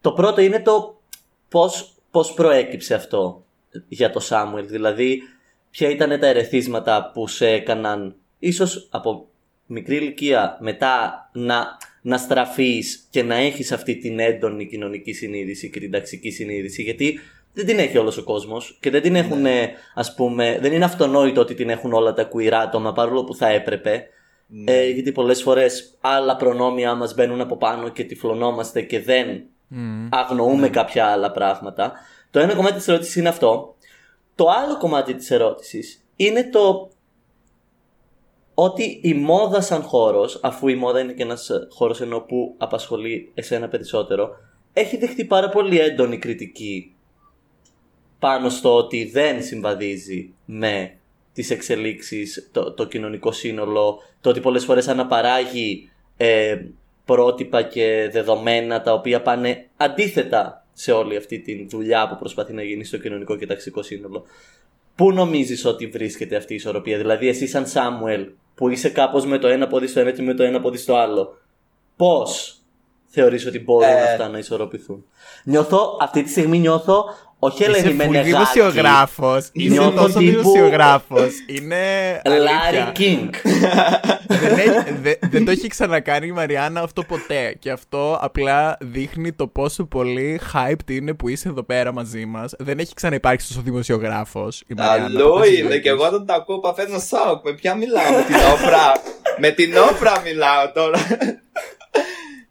το 0.00 0.12
πρώτο 0.12 0.40
είναι 0.40 0.60
το 0.60 1.00
πώς, 1.48 1.92
πώς 2.10 2.34
προέκυψε 2.34 2.94
αυτό 2.94 3.44
για 3.88 4.10
το 4.10 4.20
Σάμουελ. 4.20 4.66
Δηλαδή, 4.66 5.22
ποια 5.70 5.88
ήταν 5.88 6.20
τα 6.20 6.26
ερεθίσματα 6.26 7.10
που 7.14 7.26
σε 7.26 7.48
έκαναν 7.48 8.14
ίσως 8.42 8.88
από 8.90 9.28
μικρή 9.66 9.96
ηλικία 9.96 10.56
μετά 10.60 11.28
να, 11.32 11.66
να 12.02 12.16
στραφείς 12.18 13.06
και 13.10 13.22
να 13.22 13.34
έχεις 13.34 13.72
αυτή 13.72 13.96
την 13.96 14.18
έντονη 14.18 14.66
κοινωνική 14.66 15.12
συνείδηση 15.12 15.70
και 15.70 15.80
την 15.80 15.90
ταξική 15.90 16.30
συνείδηση 16.30 16.82
γιατί 16.82 17.20
δεν 17.52 17.66
την 17.66 17.78
έχει 17.78 17.98
όλος 17.98 18.16
ο 18.16 18.22
κόσμος 18.22 18.78
και 18.80 18.90
δεν 18.90 19.02
την 19.02 19.14
έχουν 19.16 19.44
ας 19.94 20.14
πούμε 20.14 20.58
δεν 20.60 20.72
είναι 20.72 20.84
αυτονόητο 20.84 21.40
ότι 21.40 21.54
την 21.54 21.70
έχουν 21.70 21.92
όλα 21.92 22.12
τα 22.12 22.28
queer 22.34 22.52
άτομα 22.52 22.92
παρόλο 22.92 23.24
που 23.24 23.34
θα 23.34 23.48
έπρεπε 23.48 24.06
Ναι. 24.46 24.72
ε, 24.72 24.88
γιατί 24.90 25.12
πολλές 25.12 25.42
φορές 25.42 25.96
άλλα 26.00 26.36
προνόμια 26.36 26.94
μας 26.94 27.14
μπαίνουν 27.14 27.40
από 27.40 27.56
πάνω 27.56 27.88
και 27.88 28.04
τυφλωνόμαστε 28.04 28.82
και 28.82 29.00
δεν 29.00 29.42
αγνοούμε 30.10 30.68
κάποια 30.68 31.06
άλλα 31.06 31.30
πράγματα. 31.30 31.92
Το 32.30 32.38
ένα 32.40 32.54
κομμάτι 32.54 32.74
της 32.74 32.88
ερώτησης 32.88 33.16
είναι 33.16 33.28
αυτό. 33.28 33.76
Το 34.34 34.48
άλλο 34.48 34.78
κομμάτι 34.78 35.14
της 35.14 35.30
ερώτησης 35.30 36.04
είναι 36.16 36.44
το 36.44 36.90
ότι 38.54 39.00
η 39.02 39.14
μόδα 39.14 39.60
σαν 39.60 39.82
χώρος, 39.82 40.38
αφού 40.42 40.68
η 40.68 40.74
μόδα 40.74 41.00
είναι 41.00 41.12
και 41.12 41.22
ένας 41.22 41.50
ε, 41.50 41.66
χώρος 41.70 42.00
ενώ 42.00 42.20
που 42.20 42.54
απασχολεί 42.58 43.30
εσένα 43.34 43.68
περισσότερο, 43.68 44.30
έχει 44.72 44.96
δεχτεί 44.96 45.24
πάρα 45.24 45.48
πολύ 45.48 45.78
έντονη 45.78 46.18
κριτική 46.18 46.94
πάνω 48.18 48.48
στο 48.48 48.76
ότι 48.76 49.04
δεν 49.04 49.42
συμβαδίζει 49.42 50.32
με 50.44 50.96
τις 51.32 51.50
εξελίξεις, 51.50 52.48
το, 52.52 52.72
το 52.72 52.86
κοινωνικό 52.86 53.32
σύνολο, 53.32 53.98
το 54.20 54.30
ότι 54.30 54.40
πολλές 54.40 54.64
φορές 54.64 54.88
αναπαράγει 54.88 55.90
ε, 56.16 56.60
πρότυπα 57.04 57.62
και 57.62 58.08
δεδομένα 58.12 58.82
τα 58.82 58.92
οποία 58.92 59.22
πάνε 59.22 59.68
αντίθετα 59.76 60.66
σε 60.72 60.92
όλη 60.92 61.16
αυτή 61.16 61.38
τη 61.38 61.66
δουλειά 61.66 62.08
που 62.08 62.16
προσπαθεί 62.18 62.52
να 62.52 62.62
γίνει 62.62 62.84
στο 62.84 62.98
κοινωνικό 62.98 63.36
και 63.36 63.46
ταξικό 63.46 63.82
σύνολο. 63.82 64.24
Πού 64.94 65.12
νομίζεις 65.12 65.64
ότι 65.64 65.86
βρίσκεται 65.86 66.36
αυτή 66.36 66.52
η 66.52 66.56
ισορροπία, 66.56 66.96
δηλαδή 66.96 67.28
εσύ 67.28 67.46
σαν 67.46 67.66
Σάμουελ 67.66 68.26
που 68.54 68.68
είσαι 68.68 68.88
κάπως 68.88 69.26
με 69.26 69.38
το 69.38 69.48
ένα 69.48 69.66
πόδι 69.66 69.86
στο 69.86 70.00
ένα 70.00 70.10
και 70.10 70.22
με 70.22 70.34
το 70.34 70.42
ένα 70.42 70.60
πόδι 70.60 70.76
στο 70.76 70.94
άλλο, 70.94 71.38
πώς 71.96 72.56
θεωρείς 73.06 73.46
ότι 73.46 73.58
μπορούν 73.58 73.88
Ε. 73.88 74.02
αυτά 74.02 74.28
να 74.28 74.38
ισορροπηθούν; 74.38 75.04
Νιώθω, 75.44 75.96
αυτή 76.00 76.22
τη 76.22 76.30
στιγμή 76.30 76.58
νιώθω, 76.58 77.04
όχι 77.44 77.62
Είσαι 77.62 77.70
Ελένη 77.70 77.88
full 77.92 77.94
Μενεγάκη, 77.96 78.28
δημοσιογράφος. 78.30 79.48
Είσαι 79.52 79.68
Νιώθω 79.72 79.90
τόσο 79.90 80.18
τύπου- 80.18 80.40
δημοσιογράφος. 80.42 81.30
Είναι 81.46 81.76
Λάρι 82.24 82.40
αλήθεια. 82.48 82.90
Κίνγκ. 82.94 83.28
δεν, 84.28 84.58
έχει- 84.58 84.94
δε- 85.02 85.14
δεν 85.30 85.44
το 85.44 85.50
έχει 85.50 85.66
ξανακάνει 85.68 86.26
η 86.26 86.32
Μαριάννα 86.32 86.80
αυτό 86.80 87.02
ποτέ. 87.02 87.56
Και 87.58 87.70
αυτό 87.70 88.18
απλά 88.22 88.76
δείχνει 88.80 89.32
το 89.32 89.46
πόσο 89.46 89.84
πολύ 89.84 90.40
hyped 90.52 90.90
είναι 90.90 91.14
που 91.14 91.28
είσαι 91.28 91.48
εδώ 91.48 91.62
πέρα 91.62 91.92
μαζί 91.92 92.24
μας. 92.26 92.54
Δεν 92.58 92.78
έχει 92.78 92.94
ξαναυπάρξει 92.94 93.48
τόσο 93.48 93.60
δημοσιογράφος 93.60 94.60
η 94.66 94.74
Μαριάννα. 94.76 95.04
Αλλού 95.04 95.28
ποτέ 95.30 95.44
στη 95.44 95.54
ζωή 95.54 95.60
είναι 95.64 95.74
της. 95.74 95.82
και 95.82 95.88
εγώ 95.88 96.04
όταν 96.06 96.26
τα 96.26 96.34
ακούω 96.34 96.58
παθαίνω 96.60 96.98
σοκ. 96.98 97.44
Με 97.44 97.52
ποια 97.52 97.74
μιλάω, 97.74 98.10
με 98.12 98.22
την 98.22 98.36
όπρα. 98.52 98.92
με 99.38 99.50
την 99.50 99.72
όπρα 99.90 100.20
μιλάω 100.24 100.72
τώρα. 100.74 100.98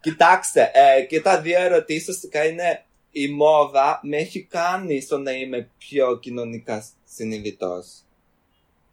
Κοιτάξτε, 0.00 0.60
ε, 0.60 1.02
και 1.02 1.20
τα 1.20 1.40
δύο 1.40 1.60
ερωτήσεις 1.62 2.02
ουσιαστικά 2.08 2.44
είναι 2.44 2.84
η 3.12 3.28
μόδα 3.28 4.00
με 4.02 4.16
έχει 4.16 4.42
κάνει 4.42 5.00
στο 5.00 5.18
να 5.18 5.32
είμαι 5.32 5.70
πιο 5.78 6.18
κοινωνικά 6.18 6.84
συνειδητός. 7.04 8.02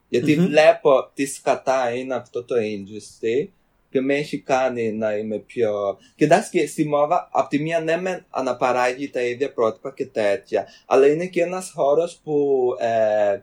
Γιατί 0.09 0.35
Μμμ. 0.35 0.45
βλέπω 0.45 1.11
τι 1.13 1.25
σκατά 1.25 1.93
είναι 1.95 2.15
αυτό 2.15 2.43
το 2.43 2.55
industry 2.55 3.47
και 3.89 4.01
με 4.01 4.15
έχει 4.15 4.39
κάνει 4.39 4.91
να 4.91 5.17
είμαι 5.17 5.37
πιο... 5.37 5.97
Και 6.15 6.25
εντάξει 6.25 6.49
και 6.49 6.67
στη 6.67 6.85
μόδα, 6.85 7.29
απ' 7.31 7.49
τη 7.49 7.59
μία 7.59 7.79
ναι 7.79 7.97
μεν 7.97 8.25
αναπαράγει 8.29 9.09
τα 9.09 9.21
ίδια 9.21 9.53
πρότυπα 9.53 9.93
και 9.95 10.05
τέτοια, 10.05 10.67
αλλά 10.85 11.07
είναι 11.07 11.25
και 11.25 11.41
ένας 11.41 11.71
χώρος 11.71 12.19
που 12.23 12.67
ε, 12.79 13.39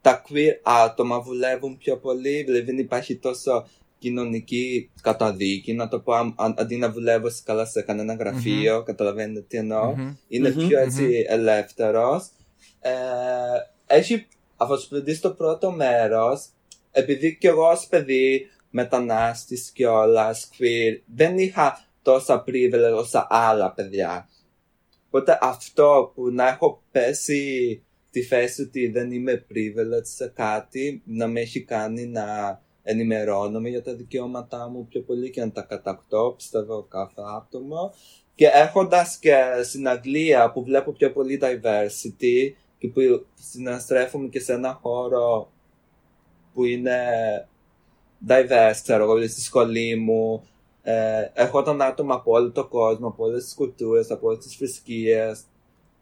τα 0.00 0.22
queer 0.28 0.52
άτομα 0.62 1.20
δουλεύουν 1.20 1.78
πιο 1.78 1.96
πολύ, 1.96 2.42
δηλαδή 2.42 2.64
δεν 2.64 2.78
υπάρχει 2.78 3.16
τόσο 3.16 3.68
κοινωνική 3.98 4.90
καταδίκη, 5.02 5.72
να 5.72 5.88
το 5.88 6.00
πω, 6.00 6.12
αν- 6.12 6.34
αν- 6.36 6.54
αντί 6.58 6.76
να 6.76 6.90
δουλεύω 6.90 7.30
σε- 7.30 7.42
καλά 7.44 7.64
σε 7.64 7.82
κανένα 7.82 8.14
γραφείο, 8.14 8.82
καταλαβαίνετε 8.82 9.40
τι 9.48 9.56
εννοώ, 9.56 9.94
Μμμ. 9.96 10.14
είναι 10.28 10.50
Μμμ, 10.50 10.66
πιο 10.66 10.78
έτσι 10.78 11.24
ελεύθερος. 11.28 12.28
Ε, 12.80 12.90
έχει 13.86 14.26
αφοσπληθεί 14.56 15.18
το 15.18 15.30
πρώτο 15.30 15.70
μέρος, 15.70 16.46
επειδή 16.90 17.36
κι 17.36 17.46
εγώ 17.46 17.70
ως 17.70 17.86
παιδί 17.86 18.46
μετανάστης 18.70 19.70
κιόλας, 19.70 20.50
queer, 20.58 21.00
δεν 21.14 21.38
είχα 21.38 21.84
τόσα 22.02 22.44
privilege 22.46 22.96
όσα 22.96 23.26
άλλα 23.30 23.72
παιδιά. 23.72 24.28
Οπότε 25.06 25.38
αυτό 25.42 26.12
που 26.14 26.30
να 26.30 26.48
έχω 26.48 26.82
πέσει 26.90 27.82
τη 28.10 28.22
θέση 28.22 28.62
ότι 28.62 28.88
δεν 28.88 29.10
είμαι 29.12 29.46
privileged 29.50 30.04
σε 30.14 30.32
κάτι, 30.34 31.02
να 31.04 31.26
με 31.26 31.40
έχει 31.40 31.62
κάνει 31.62 32.06
να 32.06 32.60
ενημερώνομαι 32.90 33.68
για 33.68 33.82
τα 33.82 33.94
δικαιώματά 33.94 34.68
μου 34.68 34.86
πιο 34.90 35.00
πολύ 35.00 35.30
και 35.30 35.40
να 35.40 35.50
τα 35.50 35.62
κατακτώ, 35.62 36.32
πιστεύω 36.36 36.86
κάθε 36.88 37.22
άτομο. 37.36 37.94
Και 38.34 38.46
έχοντας 38.46 39.18
και 39.18 39.34
στην 39.62 39.88
Αγγλία 39.88 40.50
που 40.52 40.64
βλέπω 40.64 40.92
πιο 40.92 41.12
πολύ 41.12 41.40
diversity 41.42 42.54
και 42.78 42.88
που 42.88 43.26
συναστρέφομαι 43.34 44.28
και 44.28 44.40
σε 44.40 44.52
ένα 44.52 44.78
χώρο 44.82 45.50
που 46.54 46.64
είναι 46.64 46.98
diverse, 48.28 48.78
ξέρω 48.82 49.02
εγώ, 49.02 49.14
δηλαδή 49.14 49.32
στη 49.32 49.40
σχολή 49.40 49.96
μου. 49.96 50.48
Ε, 50.82 51.30
έχω 51.34 51.62
τον 51.62 51.82
άτομα 51.82 52.14
από 52.14 52.32
όλο 52.32 52.50
τον 52.50 52.68
κόσμο, 52.68 53.06
από 53.06 53.24
όλες 53.24 53.44
τις 53.44 53.54
κουλτούρες, 53.54 54.10
από 54.10 54.26
όλες 54.26 54.44
τις 54.44 54.56
θρησκείες, 54.56 55.42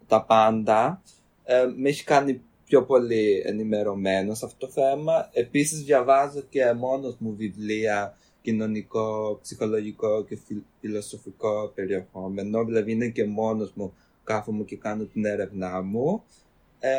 τα 0.07 0.23
πάντα. 0.23 1.03
Ε, 1.45 1.67
με 1.77 1.89
έχει 1.89 2.05
κάνει 2.05 2.43
πιο 2.67 2.83
πολύ 2.85 3.43
ενημερωμένο 3.47 4.35
σε 4.35 4.45
αυτό 4.45 4.67
το 4.67 4.73
θέμα. 4.73 5.29
Επίσης 5.33 5.83
διαβάζω 5.83 6.41
και 6.49 6.73
μόνος 6.73 7.17
μου 7.19 7.35
βιβλία 7.37 8.17
κοινωνικό, 8.43 9.39
ψυχολογικό 9.43 10.25
και 10.25 10.39
φιλ- 10.47 10.65
φιλοσοφικό 10.81 11.73
περιεχόμενο. 11.75 12.65
Δηλαδή 12.65 12.93
είναι 12.93 13.09
και 13.09 13.25
μόνος 13.25 13.73
μου 13.75 13.95
κάθομαι 14.25 14.65
και 14.65 14.77
κάνω 14.77 15.05
την 15.05 15.25
έρευνά 15.25 15.83
μου. 15.83 16.23
Ε, 16.79 16.91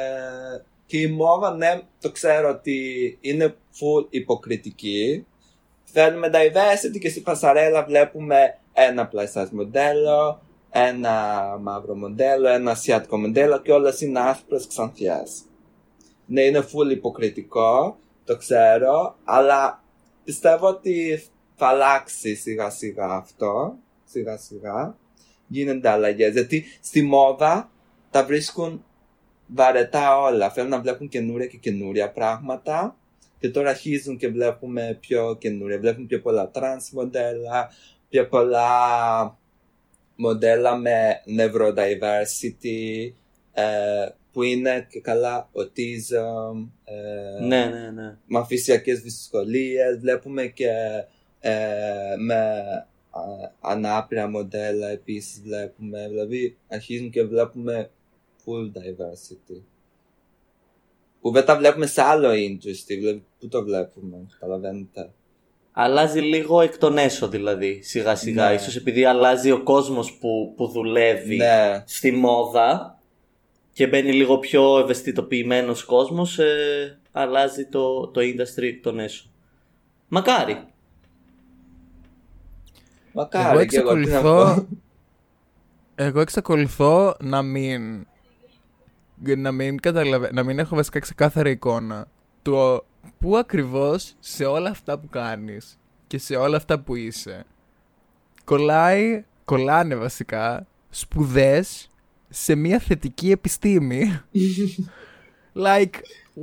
και 0.85 0.97
η 0.97 1.07
μόδα, 1.07 1.55
ναι, 1.55 1.81
το 2.01 2.11
ξέρω 2.11 2.49
ότι 2.49 3.17
είναι 3.21 3.55
full 3.73 4.05
υποκριτική. 4.09 5.25
Θέλουμε 5.83 6.29
diversity 6.33 6.99
και 6.99 7.09
στη 7.09 7.19
πασαρέλα 7.19 7.85
βλέπουμε 7.85 8.57
ένα 8.73 9.09
plus 9.13 9.41
size 9.41 9.49
μοντέλο, 9.49 10.41
ένα 10.69 11.57
μαύρο 11.61 11.95
μοντέλο, 11.95 12.47
ένα 12.47 12.71
ασιατικό 12.71 13.17
μοντέλο 13.17 13.61
και 13.61 13.71
όλες 13.71 14.01
είναι 14.01 14.19
άσπρες 14.19 14.67
ξανθιές. 14.67 15.41
Ναι, 16.27 16.41
είναι 16.41 16.65
full 16.73 16.91
υποκριτικό, 16.91 17.97
το 18.25 18.37
ξέρω, 18.37 19.15
αλλά 19.23 19.83
πιστεύω 20.23 20.67
ότι 20.67 21.23
θα 21.55 21.67
αλλάξει 21.67 22.35
σιγά 22.35 22.69
σιγά 22.69 23.07
αυτό, 23.07 23.77
σιγά 24.05 24.37
σιγά. 24.37 24.97
Γίνονται 25.47 25.89
αλλαγές, 25.89 26.33
γιατί 26.33 26.65
στη 26.81 27.01
μόδα 27.01 27.71
τα 28.11 28.25
βρίσκουν 28.25 28.83
βαρετά 29.47 30.19
όλα. 30.19 30.49
Θέλουν 30.49 30.69
να 30.69 30.81
βλέπουν 30.81 31.07
καινούρια 31.07 31.47
και 31.47 31.57
καινούρια 31.57 32.11
πράγματα. 32.11 32.95
Και 33.39 33.49
τώρα 33.49 33.69
αρχίζουν 33.69 34.17
και 34.17 34.27
βλέπουμε 34.27 34.97
πιο 34.99 35.35
καινούρια. 35.39 35.79
Βλέπουν 35.79 36.07
πιο 36.07 36.21
πολλά 36.21 36.51
trans 36.53 36.89
μοντέλα, 36.91 37.69
πιο 38.09 38.27
πολλά 38.27 38.69
μοντέλα 40.15 40.75
με 40.75 41.21
neurodiversity, 41.37 43.11
ε, 43.53 44.07
που 44.37 44.43
είναι 44.43 44.87
και 44.89 44.99
καλά 44.99 45.49
autism, 45.53 46.67
ε, 46.83 47.45
Ναι, 47.45 47.65
ναι, 47.65 47.91
ναι. 47.91 48.17
μαθησιακές 48.25 49.01
δυσκολίες. 49.01 49.97
Βλέπουμε 49.99 50.45
και 50.45 50.69
ε, 51.39 51.53
με 52.17 52.35
α, 53.09 53.21
ανάπηρα 53.59 54.29
μοντέλα 54.29 54.87
επίσης 54.87 55.41
βλέπουμε. 55.41 56.07
Δηλαδή 56.07 56.57
αρχίζουν 56.67 57.09
και 57.09 57.23
βλέπουμε 57.23 57.89
full 58.45 58.65
diversity. 58.77 59.61
Που 61.21 61.31
δεν 61.31 61.45
τα 61.45 61.57
βλέπουμε 61.57 61.85
σε 61.85 62.01
άλλο 62.01 62.29
industry, 62.29 62.85
δηλαδή 62.87 63.23
πού 63.39 63.47
το 63.47 63.63
βλέπουμε, 63.63 64.17
καταλαβαίνετε. 64.39 65.11
Αλλάζει 65.71 66.19
λίγο 66.19 66.61
εκ 66.61 66.77
των 66.77 66.97
έσω 66.97 67.27
δηλαδή, 67.27 67.81
σιγά 67.83 68.15
σιγά. 68.15 68.47
Ναι. 68.47 68.55
Ίσως 68.55 68.75
επειδή 68.75 69.05
αλλάζει 69.05 69.51
ο 69.51 69.63
κόσμος 69.63 70.13
που, 70.13 70.53
που 70.55 70.67
δουλεύει 70.67 71.35
Ναι, 71.35 71.83
στη 71.85 72.11
μόδα 72.11 72.96
και 73.77 73.87
μπαίνει 73.87 74.13
λίγο 74.13 74.37
πιο 74.37 74.79
ευαισθητοποιημένος 74.79 75.83
κόσμος, 75.83 76.39
ε, 76.39 76.99
αλλάζει 77.11 77.65
το, 77.65 78.07
το 78.07 78.21
industry 78.21 78.63
εκ 78.63 78.81
των 78.81 78.99
έσω. 78.99 79.29
Μακάρι. 80.07 80.65
μακάρι 83.13 83.57
Εγώ 83.57 83.65
και 83.65 83.77
εγώ 83.77 83.93
τι 83.93 83.99
να 83.99 84.17
εξακολουθώ, 84.17 84.55
πω. 84.55 84.67
εγώ 85.95 86.19
εξακολουθώ 86.19 87.15
να 87.19 87.41
μην, 87.41 88.07
να 89.37 89.51
μην 89.51 89.79
καταλαβα... 89.79 90.29
να 90.33 90.43
μην 90.43 90.59
έχω 90.59 90.75
βασικά 90.75 90.99
ξεκάθαρη 90.99 91.51
εικόνα 91.51 92.07
το 92.41 92.85
πού 93.19 93.37
ακριβώς 93.37 94.15
σε 94.19 94.45
όλα 94.45 94.69
αυτά 94.69 94.99
που 94.99 95.07
κάνεις 95.09 95.79
και 96.07 96.17
σε 96.17 96.35
όλα 96.35 96.57
αυτά 96.57 96.79
που 96.79 96.95
είσαι 96.95 97.45
κολλάει, 98.43 99.25
κολλάνε 99.45 99.95
βασικά 99.95 100.67
σπουδές 100.89 101.91
σε 102.29 102.55
μια 102.55 102.79
θετική 102.79 103.31
επιστήμη. 103.31 104.21
like, 105.55 105.93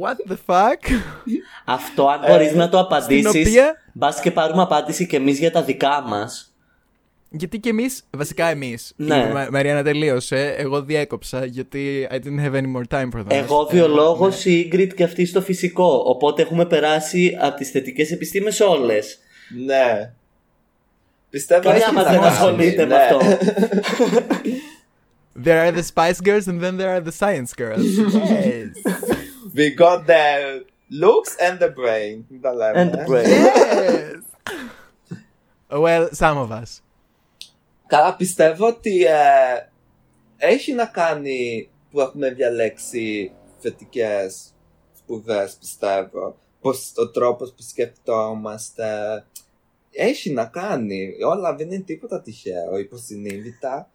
what 0.01 0.31
the 0.33 0.37
fuck? 0.47 0.81
Αυτό 1.65 2.07
αν 2.09 2.21
μπορείς 2.29 2.53
να 2.55 2.69
το 2.69 2.79
απαντήσεις, 2.79 3.27
οποία- 3.49 3.75
μπας 3.93 4.21
και 4.21 4.31
πάρουμε 4.31 4.63
απάντηση 4.63 5.07
και 5.07 5.17
εμείς 5.17 5.39
για 5.39 5.51
τα 5.51 5.63
δικά 5.63 6.05
μας. 6.07 6.49
Γιατί 7.37 7.59
και 7.59 7.69
εμείς, 7.69 8.03
βασικά 8.11 8.47
εμείς, 8.47 8.93
Ναι. 8.97 9.17
η 9.17 9.33
Μα- 9.33 9.49
Μαριάννα 9.51 9.83
τελείωσε, 9.83 10.55
εγώ 10.59 10.83
διέκοψα 10.83 11.45
γιατί 11.45 12.09
I 12.11 12.15
didn't 12.15 12.45
have 12.47 12.53
any 12.55 12.77
more 12.77 12.85
time 12.99 13.09
for 13.17 13.21
that. 13.21 13.31
Εγώ 13.31 13.69
βιολόγος, 13.71 14.45
η 14.45 14.71
Ingrid 14.73 14.95
και 14.95 15.03
αυτή 15.05 15.25
στο 15.27 15.41
φυσικό. 15.43 16.03
Οπότε 16.07 16.43
έχουμε 16.43 16.67
περάσει 16.67 17.37
από 17.41 17.57
τις 17.57 17.71
θετικές 17.71 18.11
επιστήμες 18.11 18.61
όλες. 18.61 19.19
Ναι. 19.65 20.13
Πιστεύω 21.31 21.63
Κανένα 21.63 21.85
έχεις 21.85 21.95
μας 21.97 22.05
να 22.05 22.11
δεν 22.11 22.21
κάνει, 22.21 22.33
ασχολείται 22.35 22.87
με 22.87 22.95
ναι. 22.97 23.03
αυτό. 23.03 23.19
There 25.37 25.67
are 25.67 25.73
the 25.73 25.83
Spice 25.83 26.21
Girls 26.21 26.47
and 26.47 26.61
then 26.61 26.77
there 26.77 26.95
are 26.95 27.01
the 27.01 27.13
Science 27.13 27.55
Girls. 27.55 27.85
yes. 27.99 28.77
We 29.53 29.71
got 29.71 30.07
the 30.07 30.65
looks 30.91 31.37
and 31.41 31.59
the 31.59 31.71
brain. 31.71 32.25
Τα 32.41 32.53
λέμε. 32.53 32.81
And 32.81 32.93
the 32.93 33.05
brain. 33.05 33.29
yes. 33.29 34.23
well, 35.71 36.09
some 36.13 36.39
of 36.39 36.51
us. 36.51 36.83
Καλά, 37.87 38.17
πιστεύω 38.17 38.67
ότι 38.67 39.05
ε, 39.05 39.69
έχει 40.37 40.73
να 40.73 40.87
κάνει 40.87 41.69
που 41.91 42.01
έχουμε 42.01 42.31
διαλέξει 42.31 43.33
θετικέ 43.59 44.31
σπουδές, 44.97 45.57
πιστεύω. 45.57 46.37
Πως 46.61 46.93
ο 46.97 47.11
τρόπος 47.11 47.53
που 47.53 47.63
σκεφτόμαστε 47.63 49.25
έχει 49.91 50.31
να 50.31 50.45
κάνει. 50.45 51.15
Όλα 51.27 51.55
δεν 51.55 51.71
είναι 51.71 51.83
τίποτα 51.83 52.21
τυχαίο. 52.21 52.79
Υποσυνείδητα 52.79 53.89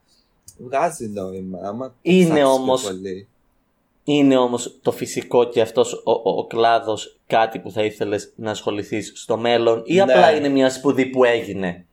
βγάζει 0.59 1.07
νόημα. 1.07 1.59
Άμα 1.63 1.95
Είναι 2.01 2.23
ψάξεις 2.25 2.43
πιο 2.43 2.51
όμως- 2.53 2.83
πολύ. 2.83 3.27
Είναι 4.03 4.37
όμως 4.37 4.77
το 4.81 4.91
φυσικό 4.91 5.49
και 5.49 5.61
αυτός 5.61 5.93
ο, 5.93 6.11
ο, 6.11 6.29
ο 6.29 6.47
κλάδος 6.47 7.17
κάτι 7.27 7.59
που 7.59 7.71
θα 7.71 7.83
ήθελες 7.83 8.33
να 8.35 8.51
ασχοληθείς 8.51 9.11
στο 9.15 9.37
μέλλον 9.37 9.81
ή 9.85 9.93
Ναι. 9.95 10.01
απλά 10.01 10.35
είναι 10.35 10.49
μια 10.49 10.69
σπουδή 10.69 11.05
που 11.05 11.23
έγινε; 11.23 11.85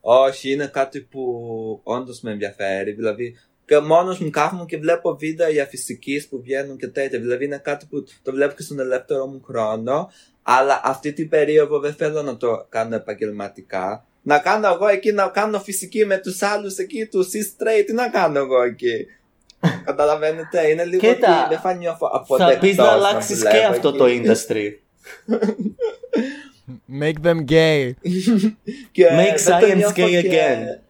Όχι, 0.00 0.52
είναι 0.52 0.66
κάτι 0.66 1.00
που 1.00 1.80
όντως 1.82 2.20
με 2.20 2.30
ενδιαφέρει. 2.30 2.92
Δηλαδή, 2.92 3.36
και 3.66 3.78
μόνος 3.78 4.18
μου 4.18 4.30
κάθομαι 4.30 4.64
και 4.64 4.78
βλέπω 4.78 5.16
βίντεο 5.16 5.50
για 5.50 5.66
φυσικής 5.66 6.28
που 6.28 6.40
βγαίνουν 6.42 6.76
και 6.76 6.86
τέτοια. 6.88 7.20
Δηλαδή, 7.20 7.44
είναι 7.44 7.58
κάτι 7.58 7.86
που 7.90 8.04
το 8.22 8.32
βλέπω 8.32 8.54
και 8.54 8.62
στον 8.62 8.78
ελεύθερο 8.80 9.26
μου 9.26 9.40
χρόνο. 9.44 10.10
Αλλά 10.42 10.80
αυτή 10.84 11.12
την 11.12 11.28
περίοδο 11.28 11.78
δεν 11.78 11.94
θέλω 11.94 12.22
να 12.22 12.36
το 12.36 12.66
κάνω 12.68 12.94
επαγγελματικά. 12.94 14.04
Να 14.28 14.38
κάνω 14.38 14.68
εγώ 14.68 14.86
εκεί, 14.86 15.12
να 15.12 15.28
κάνω 15.28 15.60
φυσική 15.60 16.04
με 16.04 16.18
τους 16.18 16.42
άλλους 16.42 16.76
εκεί, 16.76 17.06
τους 17.06 17.26
C-Straight, 17.26 17.82
τι 17.86 17.92
να 17.92 18.08
κάνω 18.08 18.38
εγώ 18.38 18.62
εκεί. 18.62 19.06
Καταλαβαίνετε, 19.86 20.68
είναι 20.68 20.84
λίγο 20.84 21.00
Κοίτα, 21.00 21.40
ότι 21.40 21.48
δεν 21.48 21.58
θα 21.58 21.74
νιώθω 21.74 22.10
αποδεκτός 22.12 22.54
θα 22.54 22.58
πεις 22.60 22.76
να 22.76 22.88
αλλάξεις 22.88 23.42
και 23.42 23.48
δουλεύω 23.48 23.68
αυτό 23.70 23.88
εκεί. 23.88 23.98
το 23.98 24.04
industry. 24.06 24.70
Make 27.02 27.26
them 27.26 27.50
gay. 27.50 27.90
Και 28.92 29.06
Make 29.10 29.36
δεν 29.36 29.60
το 29.60 29.66
science 29.66 29.76
νιώθω 29.76 30.04
gay 30.04 30.22
και- 30.22 30.30
again. 30.30 30.80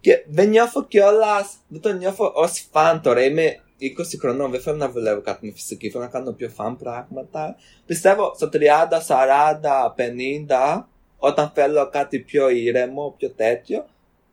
και 0.00 0.24
δεν 0.28 0.48
νιώθω 0.48 0.84
κιόλας. 0.84 1.52
Δεν 1.68 1.80
το 1.80 1.92
νιώθω 1.92 2.32
ως 2.34 2.68
φαν 2.72 3.00
τώρα. 3.02 3.24
Είμαι 3.24 3.60
20 3.80 3.86
χρονών. 4.20 4.50
Δεν 4.50 4.60
θέλω 4.60 4.76
να 4.76 4.88
δουλεύω 4.90 5.20
κάτι 5.20 5.46
με 5.46 5.52
φυσική. 5.52 5.90
Θέλω 5.90 6.04
να 6.04 6.10
κάνω 6.10 6.32
πιο 6.32 6.48
φαν 6.48 6.76
πράγματα. 6.76 7.56
Πιστεύω 7.86 8.32
στο 8.36 8.48
30, 8.52 8.58
40, 9.06 9.94
50, 9.96 10.84
όταν 11.22 11.50
θέλω 11.54 11.88
κάτι 11.92 12.18
πιο 12.18 12.48
ήρεμο, 12.50 13.14
πιο 13.18 13.30
τέτοιο, 13.30 13.86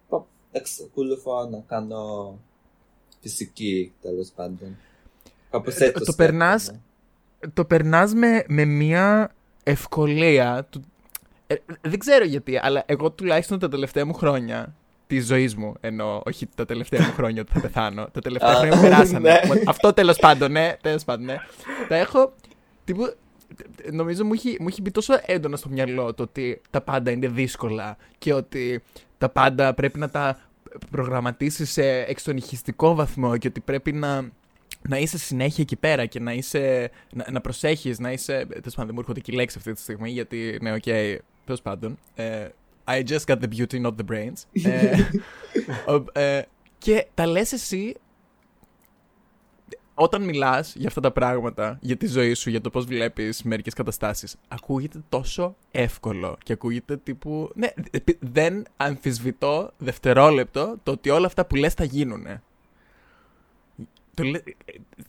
θα 0.10 0.26
εξακολουθώ 0.52 1.48
να 1.52 1.64
κάνω 1.68 2.34
φυσική 3.22 3.94
τέλος 4.02 4.30
πάντων. 4.36 4.78
Κάπως 5.52 5.76
Ε, 5.76 5.92
το- 5.92 6.04
το 6.06 6.14
περνάς- 6.14 6.72
το 7.54 7.66
περνάς 7.66 8.14
με, 8.14 8.44
με 8.48 8.66
μια 8.66 9.32
ευκολία. 9.64 10.68
Του... 10.70 10.84
Ε, 11.48 11.56
δεν 11.82 12.00
ξέρω 12.00 12.24
γιατί, 12.26 12.58
αλλά 12.62 12.84
εγώ 12.86 13.12
τουλάχιστον 13.12 13.60
τα 13.60 13.70
τελευταία 13.70 14.06
μου 14.06 14.14
χρόνια 14.14 14.76
της 15.08 15.26
ζωής 15.26 15.56
μου, 15.56 15.74
ενώ 15.80 16.22
όχι 16.26 16.48
τα 16.56 16.66
τελευταία 16.66 17.06
μου 17.06 17.12
χρόνια 17.14 17.42
ότι 17.42 17.52
θα 17.54 17.60
πεθάνω. 17.60 18.08
Τα 18.12 18.20
τελευταία 18.22 18.50
Α, 18.52 18.56
χρόνια 18.56 18.76
μου 18.76 18.82
περάσανε. 18.82 19.20
ναι. 19.20 19.40
Μα- 19.48 19.62
Αυτό 19.66 19.94
τέλος 19.94 20.18
πάντων, 20.18 20.52
ναι. 20.52 20.78
Τέλος 20.82 21.04
πάντων, 21.04 21.26
ναι. 21.26 21.36
Τα 21.88 21.96
έχω. 21.96 22.34
Τύπου, 22.84 23.14
νομίζω 23.92 24.26
μου 24.26 24.34
έχει, 24.34 24.58
μου 24.60 24.68
έχει 24.68 24.82
μπει 24.82 24.92
τόσο 24.92 25.14
έντονα 25.26 25.58
στο 25.58 25.70
μυαλό 25.70 26.14
το 26.14 26.24
ότι 26.24 26.62
τα 26.70 26.82
πάντα 26.82 27.12
είναι 27.12 27.28
δύσκολα 27.28 27.98
και 28.18 28.34
ότι 28.34 28.82
τα 29.18 29.30
πάντα 29.30 29.74
πρέπει 29.74 30.00
να 30.00 30.10
τα 30.10 30.40
προγραμματίσεις 30.92 31.72
σε 31.72 31.84
εξονυχιστικό 32.00 32.96
βαθμό 32.96 33.38
και 33.38 33.48
ότι 33.48 33.60
πρέπει 33.60 33.92
να, 33.92 34.30
να 34.90 34.98
είσαι 34.98 35.18
συνέχεια 35.18 35.64
εκεί 35.64 35.76
πέρα 35.76 36.06
και 36.06 36.20
να 36.20 36.34
είσαι. 36.34 36.92
να, 37.14 37.26
να 37.32 37.42
προσέχεις, 37.42 38.00
να 38.00 38.12
είσαι. 38.12 38.34
Τέλος 38.50 38.64
πάντων, 38.76 38.86
δεν 38.86 38.94
μου 38.94 39.00
έρχονται 39.00 39.20
και 39.20 39.32
οι 39.32 39.36
λέξεις 39.36 39.58
αυτή 39.58 39.74
τη 39.74 39.82
στιγμή, 39.82 40.10
γιατί 40.10 40.58
ναι, 40.62 40.74
οκ, 40.74 40.84
τέλος 41.46 41.62
πάντων. 41.62 41.98
Ε, 42.16 42.48
I 42.90 43.04
just 43.08 43.20
got 43.26 43.38
the 43.40 43.48
beauty, 43.58 43.82
not 43.86 43.92
the 43.96 44.12
brains. 44.12 44.64
ε, 44.64 44.92
ο- 45.96 46.20
ε, 46.20 46.42
και 46.78 47.06
τα 47.14 47.26
λες 47.26 47.52
εσύ 47.52 47.96
όταν 50.00 50.22
μιλάς 50.24 50.74
για 50.76 50.88
αυτά 50.88 51.02
τα 51.02 51.12
πράγματα, 51.12 51.78
για 51.82 51.96
τη 51.98 52.08
ζωή 52.08 52.34
σου, 52.34 52.50
για 52.50 52.62
το 52.62 52.70
πώς 52.70 52.86
βλέπεις 52.86 53.44
μερικές 53.44 53.74
καταστάσεις, 53.74 54.36
ακούγεται 54.48 55.00
τόσο 55.10 55.56
εύκολο 55.72 56.38
και 56.44 56.54
ακούγεται 56.54 56.98
τύπου... 56.98 57.52
Ναι, 57.56 57.68
επί- 57.92 58.18
δεν 58.20 58.64
αμφισβητώ 58.78 59.72
δευτερόλεπτο 59.78 60.76
το 60.84 60.92
ότι 60.92 61.10
όλα 61.10 61.26
αυτά 61.26 61.46
που 61.46 61.56
λες 61.56 61.74
θα 61.74 61.84
γίνουνε. 61.84 62.42
Το 64.14 64.24
λέ- 64.24 64.44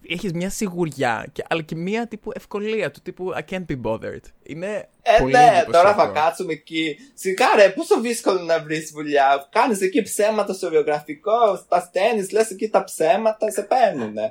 Έχεις 0.08 0.32
μια 0.32 0.50
σιγουριά, 0.50 1.26
και, 1.32 1.44
αλλά 1.48 1.62
και 1.62 1.74
μια 1.74 2.06
τύπου 2.06 2.30
ευκολία 2.34 2.90
του 2.90 3.00
τύπου 3.02 3.32
I 3.36 3.52
can't 3.52 3.64
be 3.70 3.80
bothered. 3.82 4.24
Είναι 4.42 4.88
Ε, 5.02 5.18
πολύ 5.18 5.32
ναι, 5.32 5.38
τώρα 5.38 5.58
εντυπωσιακό. 5.58 6.00
θα 6.00 6.06
κάτσουμε 6.06 6.52
εκεί. 6.52 6.96
Σιγά 7.14 7.46
ρε, 7.56 7.68
πόσο 7.70 8.00
δύσκολο 8.00 8.40
να 8.42 8.62
βρεις 8.62 8.90
δουλειά. 8.90 9.48
Κάνεις 9.50 9.80
εκεί 9.80 10.02
ψέματα 10.02 10.52
στο 10.52 10.68
βιογραφικό, 10.70 11.56
στα 11.56 11.80
στέλνει, 11.80 12.26
λες 12.32 12.50
εκεί 12.50 12.68
τα 12.68 12.84
ψέματα, 12.84 13.50
σε 13.50 13.62
παίρνουνε. 13.62 14.30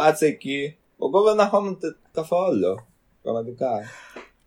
Κάτσε 0.00 0.26
εκεί. 0.26 0.76
Εγώ 1.02 1.22
δεν 1.22 1.40
αγχώνονται 1.40 1.96
καθόλου. 2.12 2.86
Πραγματικά. 3.22 3.68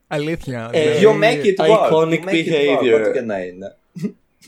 Αλήθεια. 0.07 0.69
Ε, 0.73 0.97
δηλαδή- 0.97 1.05
You 1.05 1.23
make 1.23 1.45
it 1.45 1.65
work. 1.65 1.91
iconic 1.91 2.19
You 2.19 2.25
make 2.25 2.45
it 2.45 2.51
work, 2.51 2.81
behavior. 2.81 2.99
Ό,τι 2.99 3.11
και 3.11 3.21
να 3.21 3.39
είναι. 3.39 3.73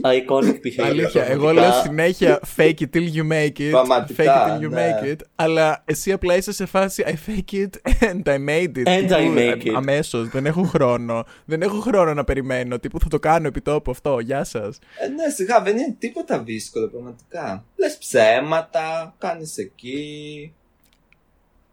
Iconic 0.01 0.55
behavior. 0.65 0.83
Αλήθεια, 0.85 1.23
εγώ 1.23 1.43
πραγματικά. 1.43 1.61
λέω 1.61 1.81
συνέχεια 1.81 2.39
fake 2.57 2.73
it 2.79 2.85
till 2.93 3.13
you 3.15 3.31
make 3.31 3.59
it. 3.59 3.69
Πραγματικά, 3.71 4.23
fake 4.23 4.49
it 4.49 4.59
till 4.59 4.65
you 4.65 4.69
ναι. 4.69 4.99
make 5.01 5.11
it. 5.11 5.15
Αλλά 5.35 5.83
εσύ 5.85 6.11
απλά 6.11 6.35
είσαι 6.35 6.51
σε 6.53 6.65
φάση 6.65 7.03
I 7.07 7.09
fake 7.29 7.53
it 7.53 7.69
and 8.09 8.21
I 8.23 8.37
made 8.49 8.77
it. 8.77 8.87
And 8.87 9.11
I 9.11 9.17
Τύπου, 9.17 9.33
make 9.35 9.63
it. 9.65 9.73
Αμέσως, 9.75 10.29
δεν 10.29 10.45
έχω 10.45 10.63
χρόνο. 10.63 11.23
δεν 11.45 11.61
έχω 11.61 11.79
χρόνο 11.79 12.13
να 12.13 12.23
περιμένω. 12.23 12.79
Τύπου 12.79 12.99
θα 12.99 13.07
το 13.07 13.19
κάνω 13.19 13.47
επί 13.47 13.61
τόπου 13.61 13.91
αυτό. 13.91 14.19
Γεια 14.19 14.43
σας. 14.43 14.79
Ε, 14.99 15.07
ναι, 15.07 15.29
σιγά, 15.29 15.61
δεν 15.61 15.77
είναι 15.77 15.95
τίποτα 15.99 16.39
δύσκολο 16.39 16.87
πραγματικά. 16.87 17.65
Λες 17.75 17.97
ψέματα, 17.97 19.15
κάνεις 19.17 19.57
εκεί. 19.57 20.53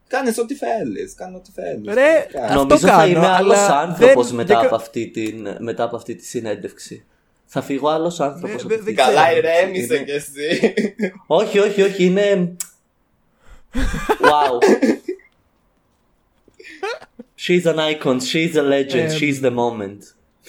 Κάνει 0.09 0.33
ό,τι 0.41 0.55
θέλεις. 0.55 1.15
Κάνει 1.15 1.37
ό,τι 1.37 1.51
θέλεις. 1.51 1.95
Ρε, 1.95 2.27
αυτό 2.43 2.55
Νομίζω 2.55 2.79
θα 2.87 2.89
κάνω, 2.89 3.07
είμαι 3.07 3.27
άλλος 3.27 3.57
αλλά 3.57 3.79
άνθρωπος 3.81 4.27
δεν- 4.27 4.37
μετά, 4.37 4.57
δεν- 4.57 4.67
από 4.67 4.75
αυτή 4.77 5.07
την, 5.11 5.49
μετά 5.59 5.85
από 5.85 5.97
αυτή 5.97 6.15
τη 6.15 6.25
συνέντευξη. 6.25 7.05
Θα 7.45 7.63
φύγω 7.63 7.89
άλλος 7.89 8.21
άνθρωπος. 8.21 8.51
Ναι, 8.51 8.55
από 8.61 8.69
δεν- 8.69 8.79
αυτή 8.79 8.91
τη 8.91 8.95
δεν 8.95 9.05
Καλά, 9.07 9.27
ξέρω. 9.27 9.37
ηρέμησε 9.39 9.95
Είναι- 9.95 10.05
κι 10.05 10.11
εσύ. 10.11 10.75
Όχι, 11.27 11.59
όχι, 11.59 11.83
όχι, 11.83 12.05
είναι. 12.05 12.57
Wow. 14.21 14.63
She's 17.47 17.65
an 17.67 17.77
icon, 17.79 18.19
she's 18.33 18.55
a 18.57 18.63
legend, 18.63 18.95
Ε, 18.95 19.17
she's 19.21 19.41
the 19.43 19.55
moment. 19.57 19.99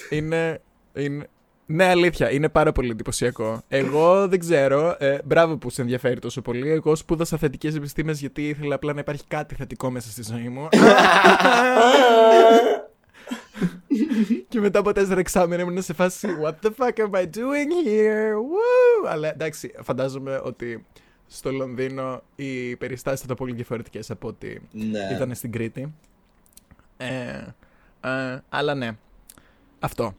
είναι, 0.09 0.61
είναι... 0.95 1.27
Ναι, 1.71 1.85
αλήθεια, 1.85 2.31
είναι 2.31 2.49
πάρα 2.49 2.71
πολύ 2.71 2.89
εντυπωσιακό. 2.89 3.61
Εγώ 3.67 4.27
δεν 4.27 4.39
ξέρω. 4.39 4.95
Ε, 4.99 5.17
μπράβο 5.25 5.57
που 5.57 5.69
σε 5.69 5.81
ενδιαφέρει 5.81 6.19
τόσο 6.19 6.41
πολύ. 6.41 6.69
Εγώ 6.69 6.95
σπούδασα 6.95 7.37
θετικές 7.37 7.75
επιστήμες 7.75 8.19
γιατί 8.19 8.47
ήθελα 8.47 8.75
απλά 8.75 8.93
να 8.93 8.99
υπάρχει 8.99 9.23
κάτι 9.27 9.55
θετικό 9.55 9.91
μέσα 9.91 10.09
στη 10.09 10.23
ζωή 10.23 10.49
μου. 10.49 10.67
Και 14.49 14.59
μετά 14.59 14.79
από 14.79 14.91
τέσσερα 14.91 15.19
εξάμεινα 15.19 15.61
ήμουν 15.61 15.81
σε 15.81 15.93
φάση 15.93 16.27
What 16.43 16.53
the 16.65 16.69
fuck 16.77 16.93
am 17.05 17.11
I 17.11 17.23
doing 17.23 17.71
here? 17.85 18.33
Woo! 18.33 19.07
Αλλά 19.09 19.29
εντάξει, 19.29 19.71
φαντάζομαι 19.81 20.41
ότι 20.43 20.85
στο 21.27 21.51
Λονδίνο 21.51 22.21
οι 22.35 22.75
περιστάσεις 22.75 23.19
θα 23.19 23.25
ήταν 23.25 23.37
πολύ 23.37 23.53
διαφορετικές 23.53 24.11
από 24.11 24.27
ότι 24.27 24.61
ναι. 24.71 25.09
ήταν 25.15 25.35
στην 25.35 25.51
Κρήτη. 25.51 25.93
Ε, 26.97 27.07
ε, 28.01 28.39
αλλά 28.49 28.73
ναι. 28.75 28.91
Αυτό. 29.79 30.15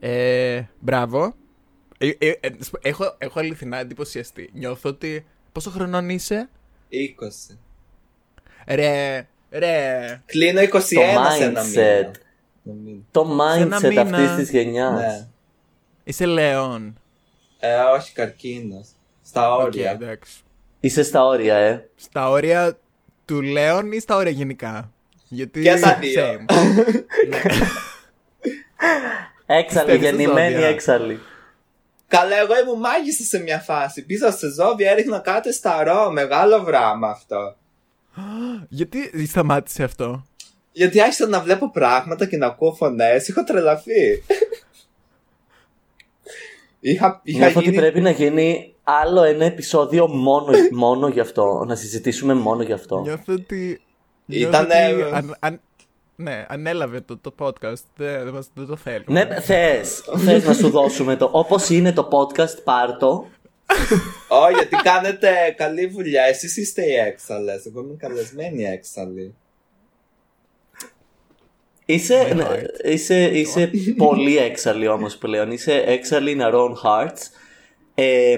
Ε, 0.00 0.62
μπράβο. 0.80 1.34
Ε, 1.98 2.08
ε, 2.18 2.28
ε, 2.40 2.50
έχω, 2.82 3.14
έχω 3.18 3.38
αληθινά 3.40 3.78
εντυπωσιαστεί. 3.78 4.50
Νιώθω 4.52 4.88
ότι. 4.88 5.26
Πόσο 5.52 5.70
χρονών 5.70 6.08
είσαι, 6.10 6.48
20. 6.90 7.56
Ρε, 8.66 9.26
Ρε. 9.50 10.22
Κλείνω 10.26 10.60
21 10.60 10.68
Το 10.70 10.80
σε 10.80 10.94
ένα 11.00 11.62
mindset. 11.62 11.66
μήνα. 11.68 12.10
Νομίζω. 12.62 12.98
Το 13.10 13.20
ένα 13.56 13.78
mindset 13.78 13.88
μήνα- 13.88 14.02
αυτής 14.02 14.36
της 14.36 14.50
γενιάς. 14.50 15.00
Ναι. 15.00 15.26
Είσαι 16.04 16.26
Λέων. 16.26 16.98
Ε, 17.58 17.74
όχι 17.76 18.12
καρκίνος. 18.12 18.88
Στα 19.22 19.54
Οκ, 19.54 19.60
όρια. 19.62 19.90
εντάξει. 19.90 20.32
Είσαι 20.80 21.02
στα 21.02 21.24
όρια, 21.24 21.54
ε. 21.56 21.88
Στα 21.96 22.30
όρια 22.30 22.78
του 23.24 23.42
Λέων 23.42 23.92
ή 23.92 24.00
στα 24.00 24.16
όρια 24.16 24.30
γενικά; 24.32 24.92
Γιατί. 25.28 25.62
Και 25.62 25.74
τα 25.80 25.98
δύο. 26.00 26.44
same. 29.46 29.54
Έξαλλη, 29.56 29.90
Πιστεύεις 29.90 30.08
στα 30.08 30.16
γεννημένη 30.16 30.52
ζώδια. 30.52 30.68
έξαλλη. 30.68 31.20
Καλά, 32.08 32.36
εγώ 32.36 32.58
ήμουν 32.62 32.78
μάγισσα 32.78 33.22
σε 33.22 33.38
μια 33.38 33.58
φάση. 33.58 34.04
Πίσω 34.06 34.30
σε 34.30 34.52
ζώδια 34.52 34.90
έριχνα 34.90 35.18
κάτι 35.18 35.52
σταρό. 35.52 36.10
Μεγάλο 36.10 36.62
βράμα 36.62 37.08
αυτό. 37.08 37.56
Γιατί 38.68 39.26
σταμάτησε 39.26 39.82
αυτό; 39.82 40.26
Γιατί 40.72 41.00
άρχισα 41.00 41.26
να 41.26 41.40
βλέπω 41.40 41.70
πράγματα 41.70 42.26
και 42.26 42.36
να 42.36 42.46
ακούω 42.46 42.72
φωνές. 42.74 43.28
Είχα 43.28 43.44
τρελαθεί. 43.44 44.22
είχα, 46.80 47.20
είχα 47.24 47.38
Νιώθω 47.38 47.58
ότι 47.58 47.68
γίνει... 47.68 47.76
πρέπει 47.80 48.00
να 48.00 48.10
γίνει 48.10 48.74
άλλο 48.82 49.22
ένα 49.22 49.44
επεισόδιο 49.44 50.08
μόνο, 50.08 50.52
μόνο 50.72 51.08
γι' 51.08 51.20
αυτό. 51.20 51.64
Να 51.66 51.74
συζητήσουμε 51.74 52.34
μόνο 52.34 52.62
γι' 52.62 52.72
αυτό. 52.72 53.00
Νιώθω 53.00 53.32
ότι. 53.32 53.80
Ήτανε- 54.26 54.94
νιώθω 54.94 55.06
ότι 55.06 55.16
αν- 55.16 55.36
αν- 55.40 55.60
ναι, 56.16 56.46
ανέλαβε 56.48 57.00
το, 57.00 57.16
το 57.18 57.34
podcast. 57.38 57.82
Δεν, 57.96 58.24
δεν, 58.24 58.32
μας- 58.32 58.48
δεν 58.54 58.66
το 58.66 58.76
θέλουμε. 58.76 59.24
Ναι, 59.24 59.40
θες, 59.40 60.02
θες 60.24 60.44
να 60.44 60.52
σου 60.54 60.70
δώσουμε 60.70 61.16
το. 61.16 61.28
Όπως 61.32 61.68
είναι 61.68 61.92
το 61.92 62.08
podcast, 62.12 62.62
πάρτο. 62.64 63.26
Ω, 64.28 64.50
γιατί 64.54 64.76
κάνετε 64.76 65.54
καλή 65.56 65.86
δουλειά. 65.86 66.22
Εσείς 66.22 66.56
είστε 66.56 66.82
οι 66.86 66.94
έξαλλες. 66.94 67.66
Εγώ 67.66 67.80
είμαι 67.80 67.94
καλεσμένη 67.98 68.64
έξαλλη. 68.64 69.34
Είσαι, 71.88 72.28
My 72.30 72.34
ναι, 72.36 72.44
heart. 72.50 72.84
είσαι, 72.84 73.24
είσαι 73.24 73.70
πολύ 73.96 74.36
έξαλλη 74.36 74.88
όμως 74.88 75.16
πλέον. 75.16 75.50
Είσαι 75.50 75.82
έξαλλη 75.86 76.36
in 76.38 76.42
our 76.44 76.54
own 76.54 76.72
hearts. 76.84 77.18
Ε, 77.94 78.36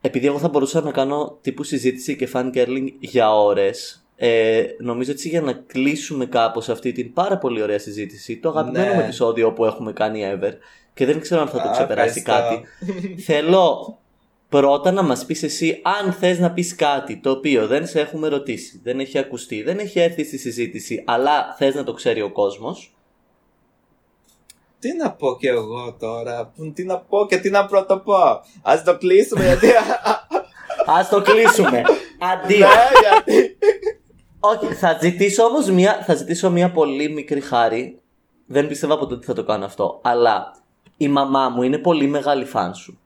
επειδή 0.00 0.26
εγώ 0.26 0.38
θα 0.38 0.48
μπορούσα 0.48 0.80
να 0.80 0.90
κάνω 0.90 1.38
τύπου 1.40 1.62
συζήτηση 1.62 2.16
και 2.16 2.28
fangirling 2.32 2.86
για 3.00 3.32
ώρες, 3.34 4.06
ε, 4.20 4.64
νομίζω 4.78 5.10
έτσι 5.10 5.28
για 5.28 5.40
να 5.40 5.52
κλείσουμε 5.52 6.26
κάπως 6.26 6.68
αυτή 6.68 6.92
την 6.92 7.12
πάρα 7.12 7.38
πολύ 7.38 7.62
ωραία 7.62 7.78
συζήτηση, 7.78 8.36
το 8.36 8.48
αγαπημένο 8.48 8.86
Ναι. 8.88 8.94
μου 8.94 9.00
επεισόδιο 9.00 9.52
που 9.52 9.64
έχουμε 9.64 9.92
κάνει 9.92 10.22
ever 10.34 10.52
και 10.94 11.06
δεν 11.06 11.20
ξέρω 11.20 11.40
αν 11.40 11.48
θα 11.48 11.62
το 11.62 11.68
Α, 11.68 11.72
ξεπεράσει 11.72 12.18
ευχαριστώ. 12.26 12.62
κάτι. 13.04 13.22
Θέλω 13.22 13.98
πρώτα 14.48 14.92
να 14.92 15.02
μας 15.02 15.24
πεις 15.24 15.42
εσύ 15.42 15.80
αν 15.82 16.12
θες 16.12 16.38
να 16.38 16.52
πεις 16.52 16.74
κάτι 16.74 17.16
το 17.16 17.30
οποίο 17.30 17.66
δεν 17.66 17.86
σε 17.86 18.00
έχουμε 18.00 18.28
ρωτήσει, 18.28 18.80
δεν 18.84 19.00
έχει 19.00 19.18
ακουστεί, 19.18 19.62
δεν 19.62 19.78
έχει 19.78 19.98
έρθει 20.00 20.24
στη 20.24 20.38
συζήτηση, 20.38 21.02
αλλά 21.06 21.54
θες 21.58 21.74
να 21.74 21.84
το 21.84 21.92
ξέρει 21.92 22.20
ο 22.22 22.30
κόσμος. 22.32 22.92
Τι 24.80 24.96
να 24.96 25.12
πω 25.12 25.36
κι 25.38 25.46
εγώ 25.46 25.96
τώρα. 25.98 26.52
Πού- 26.56 26.72
Τι 26.74 26.84
να 26.84 26.98
πω 26.98 27.26
και 27.28 27.36
τι 27.36 27.50
να 27.50 27.66
πρωτοπώ. 27.66 28.40
Ας 28.62 28.84
το 28.84 28.98
κλείσουμε 28.98 29.44
γιατί... 29.44 29.66
Ας 30.86 31.08
το 31.08 31.22
κλείσουμε. 31.22 31.82
Αντίο. 32.32 32.58
ναι, 32.58 32.66
γιατί... 33.00 33.56
Όχι, 34.40 34.74
θα 34.74 34.98
ζητήσω 35.00 35.44
όμως 35.44 35.70
μια, 35.70 36.02
θα 36.06 36.14
ζητήσω 36.14 36.50
μια 36.50 36.70
πολύ 36.70 37.08
μικρή 37.10 37.40
χάρη. 37.40 37.98
Δεν 38.46 38.66
πίστευα 38.68 38.98
ποτέ 38.98 39.14
ότι 39.14 39.26
θα 39.26 39.32
το 39.32 39.44
κάνω 39.44 39.64
αυτό. 39.64 40.00
Αλλά 40.02 40.56
η 40.96 41.08
μαμά 41.08 41.48
μου 41.48 41.62
είναι 41.62 41.78
πολύ 41.78 42.06
μεγάλη 42.06 42.44
φαν 42.44 42.74
σου. 42.74 42.98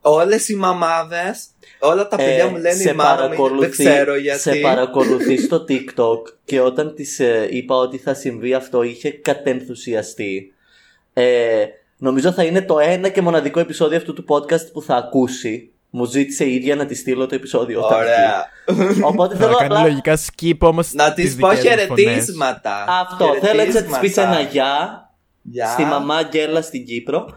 Όλες 0.00 0.48
οι 0.48 0.54
μαμάδες, 0.56 1.46
όλα 1.80 2.08
τα 2.08 2.16
παιδιά 2.16 2.44
Ε, 2.44 2.48
μου 2.48 2.56
λένε 2.56 2.74
σε 2.74 2.90
η 2.90 2.94
μάνα 2.94 3.28
μου, 3.28 3.46
είναι- 3.46 3.58
δεν 3.58 3.70
ξέρω 3.70 4.16
γιατί. 4.16 4.40
σε 4.40 4.54
παρακολουθεί 4.54 5.36
στο 5.38 5.64
TikTok 5.68 6.18
και 6.44 6.60
όταν 6.60 6.94
της 6.94 7.20
ε, 7.20 7.48
είπα 7.50 7.76
ότι 7.76 7.98
θα 7.98 8.14
συμβεί 8.14 8.54
αυτό 8.54 8.82
είχε 8.82 9.10
κατενθουσιαστεί. 9.10 10.54
Ε, 11.12 11.64
νομίζω 11.98 12.32
θα 12.32 12.44
είναι 12.44 12.62
το 12.62 12.78
ένα 12.78 13.08
και 13.08 13.22
μοναδικό 13.22 13.60
επεισόδιο 13.60 13.96
αυτού 13.96 14.12
του 14.12 14.24
podcast 14.28 14.72
που 14.72 14.82
θα 14.82 14.96
ακούσει. 14.96 15.70
Μου 15.94 16.04
ζήτησε 16.04 16.44
η 16.44 16.54
ίδια 16.54 16.74
να 16.76 16.86
τη 16.86 16.94
στείλω 16.94 17.26
το 17.26 17.34
επεισόδιο. 17.34 17.80
όταν 17.84 17.98
Ωραία. 17.98 18.46
βγει. 18.68 19.02
Οπότε 19.02 19.34
Θα 19.36 19.40
θέλω 19.44 19.56
κάνει 19.56 19.72
απλά... 19.74 19.82
λογικά 19.82 20.18
skip 20.18 20.58
όμως. 20.58 20.92
Να 20.92 21.12
της 21.12 21.36
πω 21.36 21.54
χαιρετίσματα. 21.54 22.84
Αυτό, 22.88 23.34
θέλω 23.40 23.60
έτσι 23.60 23.76
να 23.76 23.82
της 23.82 23.98
πεις 23.98 24.12
Χαιρετίσματα. 24.12 24.38
ένα 24.38 24.40
γεια 24.40 25.10
Γεια. 25.42 25.66
στη 25.66 25.82
μαμά 25.84 26.16
Αγγέλα 26.16 26.62
στην 26.62 26.84
Κύπρο. 26.84 27.28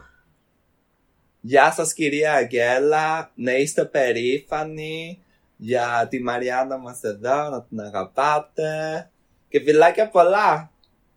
Γεια 1.40 1.72
σας 1.72 1.92
κυρία 1.92 2.32
Αγγέλα, 2.32 3.30
να 3.34 3.52
είστε 3.56 3.84
περήφανοι 3.84 5.22
για 5.56 6.06
τη 6.10 6.22
Μαριάννα 6.22 6.78
μας 6.78 7.02
εδώ, 7.02 7.48
να 7.48 7.62
την 7.62 7.80
αγαπάτε 7.80 9.10
και 9.48 9.60
φιλάκια 9.60 10.08
πολλά. 10.08 10.70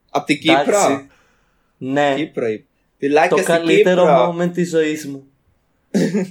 Από 0.10 0.25
την 0.25 0.39
Κύπρο. 0.39 0.60
Εντάξει. 0.62 1.08
Ναι, 1.78 2.13
Κύπρο. 2.15 2.47
είπε. 2.47 2.63
Φιλάκια 2.97 3.30
το 3.30 3.36
στην 3.38 3.47
καλύτερο 3.54 4.02
Κύπρο. 4.02 4.36
moment 4.38 4.52
της 4.54 4.69
ζωής 4.69 5.08
μου. 5.08 5.23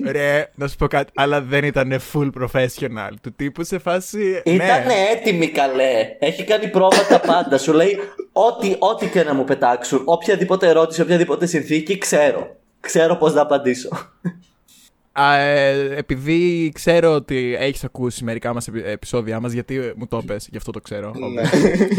Ρε, 0.04 0.50
να 0.54 0.68
σου 0.68 0.76
πω 0.76 0.86
κάτι. 0.86 1.12
Αλλά 1.14 1.40
δεν 1.40 1.64
ήταν 1.64 2.00
full 2.12 2.30
professional. 2.40 3.10
Του 3.22 3.32
τύπου 3.36 3.64
σε 3.64 3.78
φάση. 3.78 4.42
Ήταν 4.44 4.86
ναι. 4.86 4.94
έτοιμη 5.12 5.48
καλέ. 5.48 6.16
Έχει 6.18 6.44
κάνει 6.44 6.68
πρόβα 6.68 7.06
τα 7.06 7.20
πάντα. 7.20 7.58
Σου 7.58 7.72
λέει 7.72 7.98
ό,τι, 8.32 8.74
ό,τι 8.78 9.06
και 9.06 9.22
να 9.22 9.34
μου 9.34 9.44
πετάξουν, 9.44 10.02
οποιαδήποτε 10.04 10.68
ερώτηση, 10.68 11.00
οποιαδήποτε 11.00 11.46
συνθήκη, 11.46 11.98
ξέρω. 11.98 12.56
Ξέρω 12.80 13.16
πώς 13.16 13.34
να 13.34 13.40
απαντήσω. 13.40 13.88
Α, 15.20 15.36
ε, 15.36 15.96
επειδή 15.96 16.70
ξέρω 16.74 17.14
ότι 17.14 17.56
έχεις 17.58 17.84
ακούσει 17.84 18.24
μερικά 18.24 18.54
μας 18.54 18.68
επει- 18.68 18.86
επεισόδια 18.86 19.40
μας, 19.40 19.52
γιατί 19.52 19.92
μου 19.96 20.06
το 20.06 20.22
πες, 20.26 20.48
γι' 20.50 20.56
αυτό 20.56 20.70
το 20.70 20.80
ξέρω. 20.80 21.12
Ναι. 21.32 21.42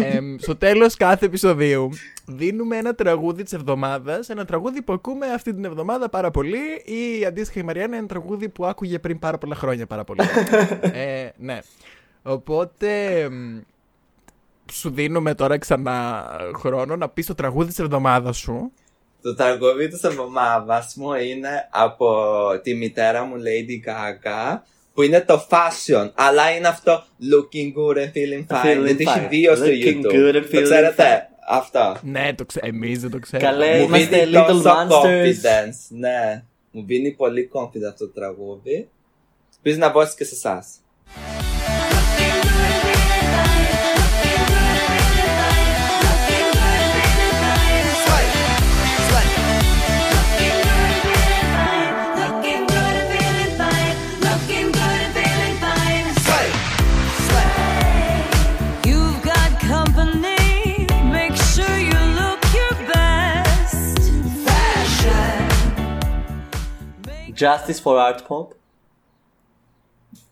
Εμ, 0.05 0.35
στο 0.37 0.55
τέλος 0.55 0.95
κάθε 0.95 1.25
επεισοδίου 1.25 1.89
δίνουμε 2.25 2.77
ένα 2.77 2.95
τραγούδι 2.95 3.43
της 3.43 3.53
εβδομάδας, 3.53 4.29
ένα 4.29 4.45
τραγούδι 4.45 4.81
που 4.81 4.93
ακούμε 4.93 5.25
αυτή 5.27 5.53
την 5.53 5.65
εβδομάδα 5.65 6.09
πάρα 6.09 6.31
πολύ 6.31 6.57
ή 6.85 7.25
αντίστοιχα 7.25 7.59
η 7.59 7.63
Μαριάννα 7.63 7.97
ένα 7.97 8.07
τραγούδι 8.07 8.49
που 8.49 8.65
άκουγε 8.65 8.99
πριν 8.99 9.19
πάρα 9.19 9.37
πολλά 9.37 9.55
χρόνια 9.55 9.85
πάρα 9.85 10.03
πολύ. 10.03 10.19
ε, 10.93 11.29
ναι. 11.37 11.59
Οπότε 12.23 13.19
εμ, 13.19 13.59
σου 14.71 14.89
δίνουμε 14.89 15.35
τώρα 15.35 15.57
ξανά 15.57 16.25
χρόνο 16.55 16.95
να 16.95 17.09
πεις 17.09 17.25
το 17.25 17.35
τραγούδι 17.35 17.67
της 17.69 17.79
εβδομάδας 17.79 18.37
σου. 18.37 18.71
Το 19.21 19.35
τραγούδι 19.35 19.87
της 19.87 20.03
εβδομάδας 20.03 20.93
μου 20.95 21.13
είναι 21.13 21.67
από 21.71 22.15
τη 22.63 22.73
μητέρα 22.75 23.23
μου 23.23 23.35
Lady 23.35 23.89
Gaga 23.89 24.59
που 24.93 25.01
είναι 25.01 25.21
το 25.21 25.47
fashion, 25.49 26.09
αλλά 26.15 26.49
είναι 26.55 26.67
αυτό 26.67 27.03
looking 27.31 27.73
good 27.77 27.97
and 27.97 28.11
feeling 28.11 28.45
fine. 28.55 28.65
Feeling 28.65 28.85
γιατί 28.85 29.03
έχει 29.03 29.19
fine. 29.25 29.29
δύο 29.29 29.55
στο 29.55 29.65
Looking 29.65 30.05
YouTube. 30.05 30.13
good 30.13 30.35
and 30.35 30.41
το 30.41 30.47
feeling 30.57 30.63
ξέρετε, 30.63 31.03
fine. 31.29 31.35
αυτό. 31.49 31.97
Ναι, 32.03 32.33
το 32.35 32.45
ξέ... 32.45 32.59
εμείς 32.63 32.99
δεν 33.01 33.11
το 33.11 33.19
ξέρουμε. 33.19 33.49
Καλέ, 33.51 33.77
Μου 33.77 33.83
είμαστε 33.83 34.17
δίνει 34.25 34.31
little 34.37 34.45
τόσο 34.47 34.69
monsters. 34.69 35.03
confidence. 35.05 35.77
Ναι, 35.89 36.43
μου 36.71 36.83
δίνει 36.85 37.11
πολύ 37.11 37.49
confidence 37.53 37.89
αυτό 37.89 38.05
το 38.05 38.11
τραγούδι. 38.13 38.89
Ελπίζω 39.55 39.77
να 39.77 39.91
δώσει 39.91 40.15
και 40.15 40.23
σε 40.23 40.35
εσάς. 40.35 40.67
Justice 67.39 67.81
for 67.83 67.95
Art 67.97 68.19
Pop. 68.27 68.47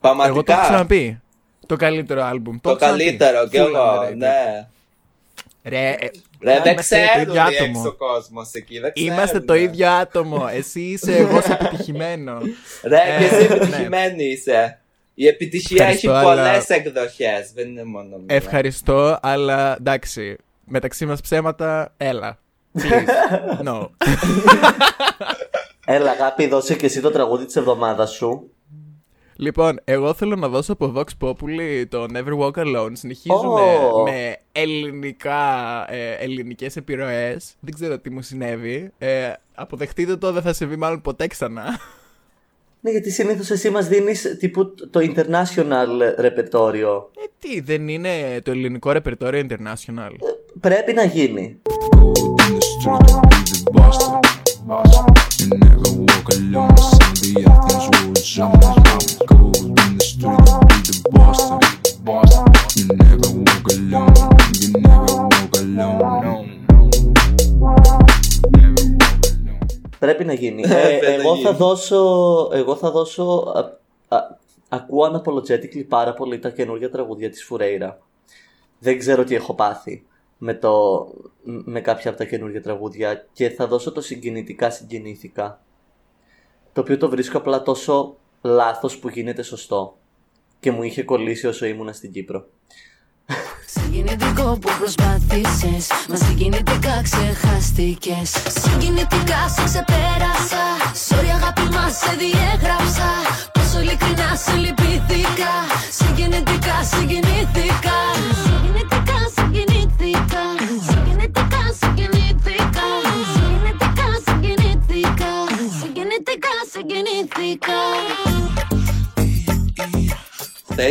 το 0.00 0.08
έχω 0.08 0.16
Πραγματικά. 0.16 0.60
ξαναπεί. 0.60 1.20
Το 1.66 1.76
καλύτερο 1.76 2.22
άλμπουμ. 2.24 2.58
Το 2.60 2.68
έχω 2.68 2.78
ξαναπεί. 2.78 2.98
καλύτερο 3.04 3.48
κι 3.48 3.56
Full 3.60 3.66
εγώ. 3.66 4.00
underrated. 4.00 4.16
Ναι. 4.16 4.66
Ρε, 5.64 5.88
ε, 5.90 6.10
Ρε, 6.42 6.60
δεν 6.62 6.72
είμαστε 6.72 6.96
το 6.96 7.02
ξέρουν 7.06 7.28
ίδιο 7.28 7.34
οι 7.34 7.38
άτομο. 7.56 7.78
έξω 7.80 7.92
κόσμος 7.96 8.52
εκεί. 8.52 8.78
Δεν 8.78 8.92
Είμαστε 8.94 9.24
ξέρουν. 9.24 9.46
το 9.46 9.54
ίδιο 9.54 9.88
άτομο. 9.90 10.46
Εσύ 10.52 10.80
είσαι 10.80 11.16
εγώ 11.16 11.40
σε 11.46 11.52
επιτυχημένο. 11.52 12.38
Ρε, 12.82 12.98
και 13.18 13.24
εσύ 13.24 13.34
Ε, 13.34 13.54
επιτυχημένη 13.54 14.24
είσαι. 14.24 14.78
Η 15.14 15.26
επιτυχία 15.26 15.86
έχει 15.86 16.06
Ευχαριστώ, 16.06 16.30
αλλά- 16.30 16.50
πολλές 16.50 16.68
εκδοχές. 16.68 17.52
Δεν 17.54 17.68
είναι 17.68 17.84
μόνο 17.84 18.16
μία. 18.16 18.36
Ευχαριστώ, 18.36 19.18
αλλά 19.22 19.76
εντάξει. 19.78 20.36
Μεταξύ 20.64 21.06
μας 21.06 21.20
ψέματα, 21.20 21.92
έλα. 21.96 22.38
Please. 22.78 23.62
No. 23.68 23.86
Έλα, 25.90 26.10
αγάπη, 26.10 26.46
δώσε 26.46 26.74
και 26.74 26.86
εσύ 26.86 27.00
το 27.00 27.10
τραγούδι 27.10 27.44
της 27.44 27.56
εβδομάδας 27.56 28.10
σου. 28.10 28.50
Λοιπόν, 29.36 29.80
εγώ 29.84 30.14
θέλω 30.14 30.36
να 30.36 30.48
δώσω 30.48 30.72
από 30.72 30.92
Vox 30.96 31.26
Populi 31.26 31.84
το 31.88 32.06
Never 32.14 32.38
Walk 32.38 32.64
Alone. 32.64 32.90
Συνεχίζουν 32.92 33.46
Ω. 33.46 34.02
με 34.02 34.36
ελληνικά, 34.52 35.84
ε, 35.92 36.12
ελληνικές 36.12 36.76
επιρροές. 36.76 37.54
Δεν 37.60 37.74
ξέρω 37.74 37.98
τι 37.98 38.10
μου 38.10 38.22
συνέβη. 38.22 38.92
Ε, 38.98 39.32
αποδεχτείτε 39.54 40.16
το, 40.16 40.32
δεν 40.32 40.42
θα 40.42 40.52
συμβεί 40.52 40.76
μάλλον 40.76 41.00
ποτέ 41.00 41.26
ξανά. 41.26 41.78
Ναι, 42.80 42.90
γιατί 42.90 43.10
συνήθως 43.10 43.50
εσύ 43.50 43.70
μας 43.70 43.88
δίνεις 43.88 44.36
τύπου 44.38 44.74
το 44.90 45.00
international 45.14 46.14
ρεπερτόριο. 46.18 47.10
Ε, 47.16 47.24
τι, 47.38 47.60
δεν 47.60 47.88
είναι 47.88 48.40
το 48.42 48.50
ελληνικό 48.50 48.92
ρεπερτόριο 48.92 49.46
international; 49.48 50.10
Πρέπει 50.60 50.92
να 50.92 51.04
γίνει. 51.04 51.60
In 56.34 56.52
the 56.52 56.76
street 56.76 56.78
to 56.78 56.78
be 56.78 56.78
the 56.78 56.78
boss. 56.78 56.78
You 56.78 56.78
never 56.78 56.78
walk 56.78 56.78
alone. 56.78 56.78
Some 56.78 57.10
of 57.10 57.18
the 57.20 57.32
Athens 57.50 57.84
rules 57.94 58.26
zones. 58.34 59.18
Gold 59.28 59.56
in 59.56 59.96
the 59.96 60.04
street 60.04 60.42
to 60.46 60.62
be 60.68 60.76
the 60.84 61.92
boss. 62.06 62.32
You 62.76 62.86
never 63.02 63.30
walk 63.38 63.68
alone. 63.76 64.14
You 64.60 64.68
never 64.86 65.16
walk 65.32 65.54
alone. 65.58 66.46
Πρέπει 69.98 70.24
να 70.24 70.32
γίνει. 70.32 70.66
Ναι, 70.66 70.74
Ε, 70.80 70.98
πρέπει 70.98 71.16
να 71.16 71.22
εγώ, 71.22 71.34
θα 71.36 71.40
γίνει. 71.40 71.56
δώσω, 71.56 72.00
εγώ 72.52 72.76
θα 72.76 72.90
δώσω. 72.90 73.52
Α, 73.56 74.16
α, 74.16 74.36
ακούω 74.68 75.10
unapologetically 75.12 75.86
πάρα 75.88 76.12
πολύ 76.14 76.38
τα 76.38 76.50
καινούργια 76.50 76.90
τραγούδια 76.90 77.30
της 77.30 77.44
Φουρέιρα. 77.44 77.98
Δεν 78.78 78.98
ξέρω 78.98 79.24
τι 79.24 79.34
έχω 79.34 79.54
πάθει 79.54 80.04
με, 80.38 80.54
το, 80.54 81.06
με 81.42 81.80
κάποια 81.80 82.10
από 82.10 82.18
τα 82.18 82.24
καινούργια 82.24 82.62
τραγούδια 82.62 83.26
και 83.32 83.48
θα 83.50 83.66
δώσω 83.66 83.92
το 83.92 84.00
συγκινητικά 84.00 84.70
συγκινήθηκα. 84.70 85.60
Το 86.78 86.84
οποίο 86.84 86.98
το 86.98 87.08
βρίσκω 87.08 87.38
απλά 87.38 87.62
τόσο 87.62 88.16
λάθος 88.42 88.98
που 88.98 89.08
γίνεται 89.08 89.42
σωστό. 89.42 89.96
Και 90.60 90.70
μου 90.70 90.82
είχε 90.82 91.02
κολλήσει 91.02 91.46
όσο 91.46 91.66
ήμουνα 91.66 91.92
στην 91.92 92.12
Κύπρο. 92.12 92.46
Συγκινητικό 93.66 94.58
που 94.60 94.70
προσπάθησες 94.78 95.88
Μα 96.08 96.16
συγκινητικά 96.16 97.02
ξεχάστηκες 97.02 98.30
Συγκινητικά 98.48 99.48
σε 99.48 99.64
ξεπέρασα 99.64 100.64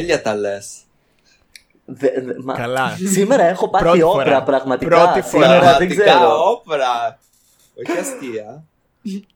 Τέλεια 0.07 0.21
τα 0.21 0.35
λες. 0.35 0.75
Δε- 1.85 2.21
δε- 2.21 2.33
μα- 2.43 2.53
Καλά. 2.53 2.97
Σήμερα 3.11 3.43
έχω 3.43 3.69
πάθει 3.69 3.83
Πρώτη 3.83 4.01
όπρα 4.01 4.23
φορά. 4.23 4.43
πραγματικά. 4.43 4.95
Πρώτη 4.95 5.21
φορά. 5.21 5.43
Σήμερα 5.45 5.59
δεν 5.59 5.87
Πραγματικά 5.87 6.03
ξέρω. 6.03 6.49
όπρα. 6.49 7.19
Όχι 7.79 7.99
αστεία. 7.99 8.63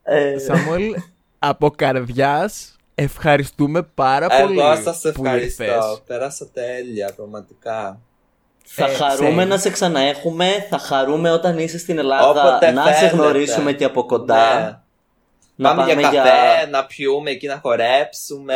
Ε, 0.04 0.38
Σαμουέλ, 0.40 0.94
από 1.40 1.70
καρδιάς 1.72 2.76
ευχαριστούμε 2.96 3.82
πάρα 3.84 4.28
πολύ. 4.28 4.60
Εγώ 4.60 4.76
σας 4.84 5.00
που 5.02 5.08
ευχαριστώ. 5.08 5.64
ήρθες. 5.64 6.02
Πέρασα 6.08 6.48
τέλεια, 6.54 7.14
πραγματικά. 7.16 8.00
θα 8.66 8.86
Ε, 8.86 8.94
χαρούμε 8.94 9.44
same. 9.44 9.48
να 9.48 9.58
σε 9.58 9.70
ξαναέχουμε. 9.70 10.66
Θα 10.70 10.78
χαρούμε 10.78 11.32
όταν 11.32 11.58
είσαι 11.58 11.78
στην 11.78 11.98
Ελλάδα 11.98 12.30
Όποτε 12.50 12.72
να 12.72 12.86
σε 12.86 12.94
θέλετε. 12.94 13.16
γνωρίσουμε 13.16 13.72
και 13.74 13.84
από 13.84 14.06
κοντά. 14.06 14.60
Ναι. 15.56 15.70
Να 15.70 15.76
πάμε, 15.76 15.94
για 15.94 16.02
καφέ, 16.10 16.66
να 16.70 16.86
πιούμε 16.86 17.30
εκεί, 17.32 17.48
να 17.48 17.60
χορέψουμε. 17.62 18.56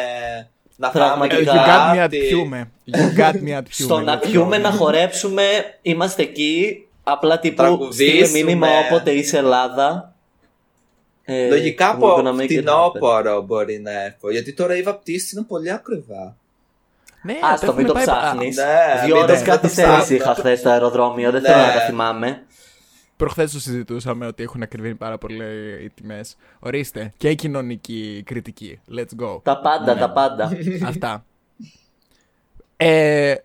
Να 0.77 0.91
φάμε 0.91 1.05
Πραγματικά. 1.05 1.37
και 1.37 1.49
You 1.49 1.53
got 1.53 1.91
me 1.91 1.93
at 1.93 1.97
κάτι. 1.97 2.17
πιούμε. 2.17 2.69
You 2.91 3.19
got 3.19 3.31
me 3.33 3.33
at 3.33 3.39
πιούμε. 3.43 3.63
Στο 3.69 3.99
να 3.99 4.13
Λοιπόν. 4.13 4.29
πιούμε, 4.31 4.57
να 4.57 4.71
χορέψουμε, 4.71 5.43
είμαστε 5.81 6.21
εκεί. 6.21 6.85
Απλά 7.03 7.39
τύπου 7.39 7.55
Τραγουδήσουμε. 7.55 8.25
στείλε 8.25 8.43
μήνυμα 8.43 8.67
όποτε 8.89 9.11
είσαι 9.11 9.37
Ελλάδα. 9.37 10.13
Ε, 11.25 11.47
Λογικά 11.47 11.91
we're 11.91 11.95
από 11.95 12.15
gonna 12.17 12.27
make 12.27 12.39
it 12.39 12.39
happen. 12.39 12.45
φθινόπωρο 12.45 13.41
μπορεί 13.41 13.79
να 13.79 14.03
έρθω. 14.03 14.31
Γιατί 14.31 14.53
τώρα 14.53 14.75
η 14.75 14.81
βαπτίση 14.81 15.35
είναι 15.35 15.45
πολύ 15.47 15.71
ακριβά. 15.71 16.35
Ναι, 17.23 17.33
Άστο, 17.53 17.73
μην 17.73 17.85
το 17.85 17.93
έχουμε 17.97 18.05
πάει- 18.05 18.21
ψάχνεις. 18.21 18.55
ναι, 18.55 19.05
Δύο 19.05 19.15
μην 19.15 19.23
ώρε 19.23 19.33
το- 19.33 19.37
μην 19.39 19.45
το 19.45 19.51
καθυστέρηση 19.51 19.97
ψάχνω. 19.97 20.15
είχα 20.15 20.33
χθες 20.33 20.59
στο 20.59 20.69
αεροδρόμιο. 20.69 21.31
Δεν 21.31 21.41
Ναι. 21.41 21.47
θέλω 21.47 21.61
να 21.61 21.73
τα 21.73 21.79
θυμάμαι. 21.79 22.43
Προχθές 23.17 23.51
το 23.51 23.59
συζητούσαμε 23.59 24.25
ότι 24.27 24.43
έχουν 24.43 24.61
ακριβήνει 24.61 24.95
πάρα 24.95 25.17
πολύ 25.17 25.43
οι 25.83 25.89
τιμές. 25.89 26.35
Ορίστε. 26.59 27.13
Και 27.17 27.29
η 27.29 27.35
κοινωνική 27.35 28.23
κριτική. 28.25 28.79
Let's 28.95 29.23
go. 29.25 29.39
Τα 29.43 29.59
πάντα, 29.59 29.97
τα 29.97 30.11
πάντα. 30.11 30.51
Αυτά. 30.89 31.25
Ε, 32.77 33.35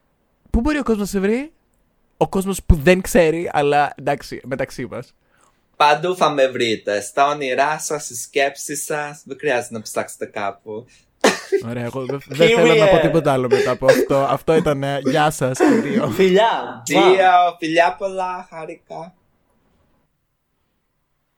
πού 0.50 0.60
μπορεί 0.60 0.78
ο 0.78 0.82
κόσμος 0.82 1.00
να 1.00 1.06
σε 1.06 1.20
βρει; 1.20 1.52
Ο 2.16 2.28
κόσμος 2.28 2.62
που 2.66 2.74
δεν 2.74 3.00
ξέρει, 3.00 3.50
αλλά 3.52 3.92
εντάξει, 3.96 4.40
μεταξύ 4.44 4.86
μας. 4.90 5.14
Παντού 5.76 6.16
θα 6.16 6.30
με 6.30 6.46
βρείτε. 6.48 7.00
Στα 7.00 7.26
όνειρά 7.26 7.78
σας, 7.78 8.04
στις 8.04 8.22
σκέψεις 8.22 8.84
σας. 8.84 9.22
Δεν 9.24 9.36
χρειάζεται 9.40 9.74
να 9.74 9.82
ψάξετε 9.82 10.26
κάπου. 10.26 10.86
Ωραία, 11.68 11.84
εγώ 11.84 12.04
δεν 12.04 12.20
δεν 12.28 12.48
θέλω 12.48 12.74
να 12.74 12.86
πω 12.86 12.98
τίποτα 12.98 13.32
άλλο 13.32 13.48
μετά 13.50 13.70
από 13.70 13.86
αυτό. 13.86 14.16
Αυτό 14.16 14.54
ήταν. 14.56 14.82
ε, 14.82 14.98
Γεια 15.04 15.30
σας, 15.30 15.58
και 15.82 15.88
δύο. 15.88 16.08
Φιλιά! 16.10 16.82
Μουα. 16.92 17.02
Δύο, 17.10 17.56
φιλιά 17.58 17.94
πολλά, 17.98 18.46
χαρικά. 18.50 19.14